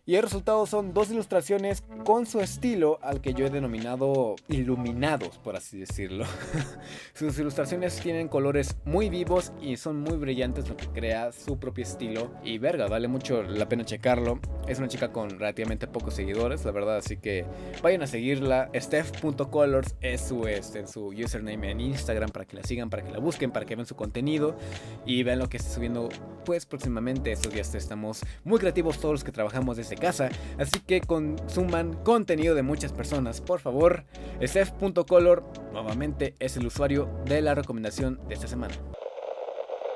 y 0.08 0.16
el 0.16 0.22
resultado 0.22 0.64
son 0.64 0.94
dos 0.94 1.10
ilustraciones 1.10 1.84
con 2.02 2.24
su 2.24 2.40
estilo 2.40 2.98
al 3.02 3.20
que 3.20 3.34
yo 3.34 3.44
he 3.44 3.50
denominado 3.50 4.36
iluminados, 4.48 5.36
por 5.36 5.54
así 5.54 5.80
decirlo. 5.80 6.24
Sus 7.12 7.38
ilustraciones 7.38 8.00
tienen 8.00 8.28
colores 8.28 8.78
muy 8.86 9.10
vivos 9.10 9.52
y 9.60 9.76
son 9.76 10.00
muy 10.00 10.16
brillantes, 10.16 10.66
lo 10.66 10.78
que 10.78 10.86
crea 10.86 11.30
su 11.30 11.58
propio 11.58 11.84
estilo. 11.84 12.30
Y 12.42 12.56
verga, 12.56 12.86
vale 12.86 13.06
mucho 13.06 13.42
la 13.42 13.68
pena 13.68 13.84
checarlo. 13.84 14.40
Es 14.66 14.78
una 14.78 14.88
chica 14.88 15.12
con 15.12 15.28
relativamente 15.28 15.86
pocos 15.86 16.14
seguidores, 16.14 16.64
la 16.64 16.70
verdad, 16.70 16.96
así 16.96 17.18
que 17.18 17.44
vayan 17.82 18.00
a 18.00 18.06
seguirla. 18.06 18.70
Steph.colors 18.74 19.94
es 20.00 20.22
su, 20.22 20.46
este, 20.46 20.86
su 20.86 21.08
username 21.08 21.70
en 21.70 21.80
Instagram 21.80 22.30
para 22.30 22.46
que 22.46 22.56
la 22.56 22.62
sigan, 22.62 22.88
para 22.88 23.04
que 23.04 23.12
la 23.12 23.18
busquen, 23.18 23.50
para 23.50 23.66
que 23.66 23.76
vean 23.76 23.84
su 23.84 23.94
contenido 23.94 24.56
y 25.04 25.22
vean 25.22 25.38
lo 25.38 25.50
que 25.50 25.58
está 25.58 25.68
subiendo 25.68 26.08
pues 26.48 26.64
próximamente. 26.64 27.30
Estos 27.30 27.52
días 27.52 27.74
estamos 27.74 28.22
muy 28.42 28.58
creativos 28.58 28.98
todos 28.98 29.12
los 29.12 29.22
que 29.22 29.32
trabajamos 29.32 29.76
desde 29.76 29.96
casa, 29.96 30.30
así 30.58 30.80
que 30.80 31.02
consuman 31.02 31.92
contenido 32.04 32.54
de 32.54 32.62
muchas 32.62 32.90
personas, 32.90 33.42
por 33.42 33.60
favor. 33.60 34.06
Steph.color 34.42 35.44
nuevamente 35.74 36.36
es 36.38 36.56
el 36.56 36.66
usuario 36.66 37.10
de 37.26 37.42
la 37.42 37.54
recomendación 37.54 38.18
de 38.28 38.34
esta 38.34 38.48
semana. 38.48 38.74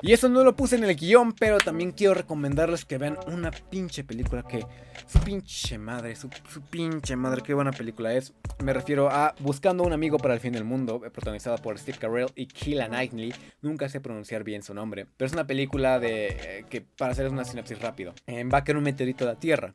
Y 0.05 0.13
eso 0.13 0.29
no 0.29 0.43
lo 0.43 0.57
puse 0.57 0.75
en 0.75 0.83
el 0.83 0.97
guion, 0.97 1.33
pero 1.33 1.59
también 1.59 1.93
quiero 1.93 2.13
recomendarles 2.15 2.85
que 2.85 2.99
vean 2.99 3.17
una 3.29 3.53
pinche 3.53 4.03
película 4.03 4.43
que 4.43 4.67
su 5.07 5.21
pinche 5.21 5.79
madre, 5.79 6.17
su, 6.17 6.29
pinche 6.71 7.15
madre, 7.15 7.41
qué 7.41 7.55
buena 7.55 7.71
película 7.71 8.13
es. 8.13 8.33
Me 8.65 8.73
refiero 8.73 9.09
a 9.09 9.37
Buscando 9.39 9.85
un 9.85 9.93
amigo 9.93 10.19
para 10.19 10.35
el 10.35 10.41
fin 10.41 10.55
del 10.55 10.65
mundo, 10.65 11.01
protagonizada 11.01 11.57
por 11.59 11.79
Steve 11.79 11.99
Carell 11.99 12.33
y 12.35 12.47
Keila 12.47 12.89
Knightley. 12.89 13.33
Nunca 13.61 13.89
sé 13.89 14.01
pronunciar 14.01 14.43
bien 14.43 14.65
su 14.65 14.75
nombre, 14.75 15.07
pero 15.17 15.27
es 15.27 15.35
una 15.35 15.47
película 15.47 16.01
de 16.01 16.27
eh, 16.27 16.65
que 16.69 16.81
para 16.81 17.13
hacer 17.13 17.29
una 17.29 17.45
sinapsis 17.45 17.81
rápido, 17.81 18.13
eh, 18.27 18.43
va 18.43 18.59
a 18.59 18.65
caer 18.65 18.79
un 18.79 18.83
meteorito 18.83 19.23
a 19.25 19.29
la 19.29 19.39
Tierra. 19.39 19.73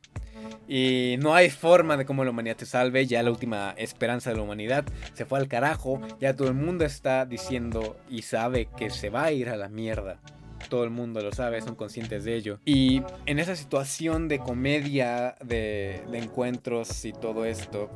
Y 0.68 1.16
no 1.20 1.34
hay 1.34 1.50
forma 1.50 1.96
de 1.96 2.04
cómo 2.04 2.24
la 2.24 2.30
humanidad 2.30 2.56
te 2.56 2.66
salve. 2.66 3.06
Ya 3.06 3.22
la 3.22 3.30
última 3.30 3.74
esperanza 3.76 4.30
de 4.30 4.36
la 4.36 4.42
humanidad 4.42 4.84
se 5.14 5.24
fue 5.24 5.38
al 5.38 5.48
carajo. 5.48 6.00
Ya 6.20 6.34
todo 6.34 6.48
el 6.48 6.54
mundo 6.54 6.84
está 6.84 7.24
diciendo 7.24 7.96
y 8.08 8.22
sabe 8.22 8.68
que 8.76 8.90
se 8.90 9.10
va 9.10 9.24
a 9.24 9.32
ir 9.32 9.48
a 9.48 9.56
la 9.56 9.68
mierda. 9.68 10.20
Todo 10.68 10.84
el 10.84 10.90
mundo 10.90 11.20
lo 11.22 11.32
sabe, 11.32 11.62
son 11.62 11.76
conscientes 11.76 12.24
de 12.24 12.34
ello. 12.34 12.58
Y 12.64 13.02
en 13.26 13.38
esa 13.38 13.56
situación 13.56 14.28
de 14.28 14.40
comedia, 14.40 15.36
de, 15.42 16.02
de 16.10 16.18
encuentros 16.18 17.04
y 17.04 17.12
todo 17.12 17.44
esto, 17.44 17.90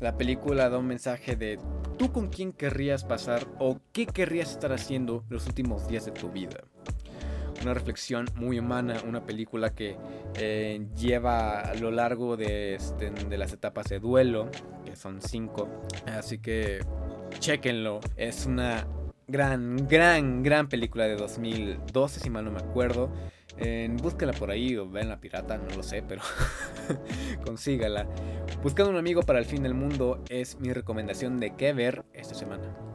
la 0.00 0.16
película 0.16 0.68
da 0.68 0.78
un 0.78 0.86
mensaje 0.86 1.36
de 1.36 1.58
tú 1.96 2.12
con 2.12 2.28
quién 2.28 2.52
querrías 2.52 3.04
pasar 3.04 3.46
o 3.58 3.80
qué 3.92 4.06
querrías 4.06 4.50
estar 4.50 4.72
haciendo 4.72 5.24
los 5.28 5.46
últimos 5.46 5.88
días 5.88 6.04
de 6.04 6.12
tu 6.12 6.30
vida 6.30 6.60
una 7.62 7.74
reflexión 7.74 8.26
muy 8.34 8.58
humana, 8.58 8.96
una 9.06 9.24
película 9.24 9.70
que 9.74 9.96
eh, 10.34 10.86
lleva 10.96 11.60
a 11.60 11.74
lo 11.74 11.90
largo 11.90 12.36
de, 12.36 12.74
este, 12.74 13.10
de 13.10 13.38
las 13.38 13.52
etapas 13.52 13.86
de 13.88 13.98
duelo, 13.98 14.50
que 14.84 14.96
son 14.96 15.20
cinco, 15.20 15.68
así 16.06 16.38
que 16.38 16.80
chequenlo, 17.38 18.00
es 18.16 18.46
una 18.46 18.86
gran, 19.26 19.88
gran, 19.88 20.42
gran 20.42 20.68
película 20.68 21.06
de 21.06 21.16
2012, 21.16 22.20
si 22.20 22.30
mal 22.30 22.44
no 22.44 22.50
me 22.50 22.60
acuerdo. 22.60 23.10
Eh, 23.60 23.88
búsquela 24.00 24.32
por 24.32 24.50
ahí 24.50 24.76
o 24.76 24.88
ven 24.88 25.08
la 25.08 25.20
pirata, 25.20 25.58
no 25.58 25.74
lo 25.74 25.82
sé, 25.82 26.02
pero 26.02 26.22
consígala. 27.44 28.06
Buscando 28.62 28.90
un 28.90 28.98
amigo 28.98 29.22
para 29.22 29.38
el 29.40 29.44
fin 29.44 29.62
del 29.62 29.74
mundo 29.74 30.22
es 30.28 30.58
mi 30.60 30.72
recomendación 30.72 31.38
de 31.38 31.56
qué 31.56 31.72
ver 31.72 32.04
esta 32.12 32.34
semana. 32.34 32.87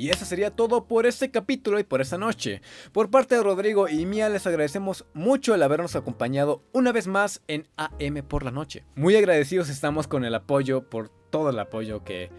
Y 0.00 0.08
eso 0.08 0.24
sería 0.24 0.50
todo 0.50 0.86
por 0.86 1.04
este 1.04 1.30
capítulo 1.30 1.78
y 1.78 1.84
por 1.84 2.00
esta 2.00 2.16
noche. 2.16 2.62
Por 2.90 3.10
parte 3.10 3.34
de 3.34 3.42
Rodrigo 3.42 3.86
y 3.86 4.06
Mía 4.06 4.30
les 4.30 4.46
agradecemos 4.46 5.04
mucho 5.12 5.54
el 5.54 5.62
habernos 5.62 5.94
acompañado 5.94 6.62
una 6.72 6.90
vez 6.90 7.06
más 7.06 7.42
en 7.48 7.68
AM 7.76 8.22
por 8.26 8.42
la 8.42 8.50
noche. 8.50 8.82
Muy 8.94 9.14
agradecidos 9.14 9.68
estamos 9.68 10.08
con 10.08 10.24
el 10.24 10.34
apoyo, 10.34 10.88
por 10.88 11.10
todo 11.28 11.50
el 11.50 11.58
apoyo 11.58 12.02
que 12.02 12.30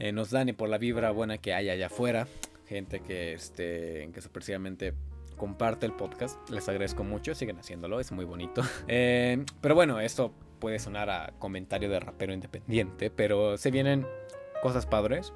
eh, 0.00 0.10
nos 0.10 0.32
dan 0.32 0.48
y 0.48 0.52
por 0.52 0.68
la 0.68 0.78
vibra 0.78 1.12
buena 1.12 1.38
que 1.38 1.54
hay 1.54 1.70
allá 1.70 1.86
afuera. 1.86 2.26
Gente 2.66 2.98
que, 2.98 3.34
este, 3.34 4.10
que 4.12 4.20
sorpresivamente 4.20 4.92
comparte 5.36 5.86
el 5.86 5.92
podcast. 5.92 6.36
Les 6.50 6.68
agradezco 6.68 7.04
mucho, 7.04 7.36
siguen 7.36 7.60
haciéndolo, 7.60 8.00
es 8.00 8.10
muy 8.10 8.24
bonito. 8.24 8.62
Eh, 8.88 9.44
pero 9.60 9.76
bueno, 9.76 10.00
esto 10.00 10.34
puede 10.58 10.80
sonar 10.80 11.08
a 11.08 11.34
comentario 11.38 11.88
de 11.88 12.00
rapero 12.00 12.32
independiente, 12.32 13.10
pero 13.10 13.58
se 13.58 13.70
vienen 13.70 14.08
cosas 14.60 14.86
padres. 14.86 15.32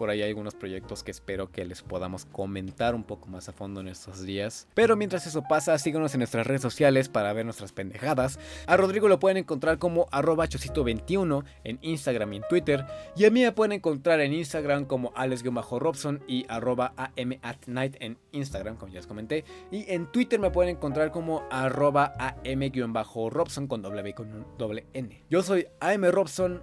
Por 0.00 0.08
ahí 0.08 0.22
hay 0.22 0.30
algunos 0.30 0.54
proyectos 0.54 1.02
que 1.02 1.10
espero 1.10 1.52
que 1.52 1.62
les 1.66 1.82
podamos 1.82 2.24
comentar 2.24 2.94
un 2.94 3.04
poco 3.04 3.28
más 3.28 3.50
a 3.50 3.52
fondo 3.52 3.82
en 3.82 3.88
estos 3.88 4.22
días. 4.22 4.66
Pero 4.72 4.96
mientras 4.96 5.26
eso 5.26 5.42
pasa, 5.42 5.76
síganos 5.76 6.14
en 6.14 6.20
nuestras 6.20 6.46
redes 6.46 6.62
sociales 6.62 7.10
para 7.10 7.34
ver 7.34 7.44
nuestras 7.44 7.72
pendejadas. 7.72 8.38
A 8.66 8.78
Rodrigo 8.78 9.08
lo 9.08 9.20
pueden 9.20 9.36
encontrar 9.36 9.76
como 9.76 10.06
arroba 10.10 10.48
chocito21 10.48 11.44
en 11.64 11.78
Instagram 11.82 12.32
y 12.32 12.36
en 12.36 12.44
Twitter. 12.48 12.86
Y 13.14 13.26
a 13.26 13.30
mí 13.30 13.42
me 13.42 13.52
pueden 13.52 13.72
encontrar 13.72 14.20
en 14.20 14.32
Instagram 14.32 14.86
como 14.86 15.12
alex-robson 15.16 16.22
y 16.26 16.46
arroba 16.48 16.94
am@night 16.96 17.96
en 18.00 18.16
Instagram, 18.32 18.76
como 18.78 18.90
ya 18.90 19.00
les 19.00 19.06
comenté. 19.06 19.44
Y 19.70 19.84
en 19.92 20.10
Twitter 20.10 20.40
me 20.40 20.50
pueden 20.50 20.76
encontrar 20.76 21.10
como 21.10 21.42
arroba 21.50 22.14
am-robson 22.16 23.66
con 23.66 23.82
doble 23.82 24.00
B 24.00 24.14
con 24.14 24.46
doble 24.56 24.86
N. 24.94 25.26
Yo 25.28 25.42
soy 25.42 25.66
AM 25.80 26.10
Robson 26.10 26.62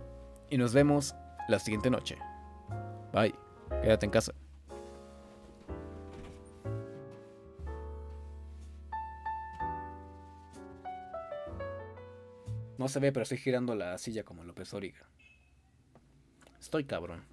y 0.50 0.58
nos 0.58 0.74
vemos 0.74 1.14
la 1.48 1.60
siguiente 1.60 1.92
noche. 1.92 2.18
Bye. 3.18 3.34
Quédate 3.82 4.06
en 4.06 4.12
casa. 4.12 4.34
No 12.78 12.88
se 12.88 13.00
ve, 13.00 13.12
pero 13.12 13.24
estoy 13.24 13.40
girando 13.40 13.74
la 13.74 13.98
silla 13.98 14.24
como 14.24 14.44
López 14.44 14.72
Origa. 14.74 15.10
Estoy 16.60 16.84
cabrón. 16.84 17.26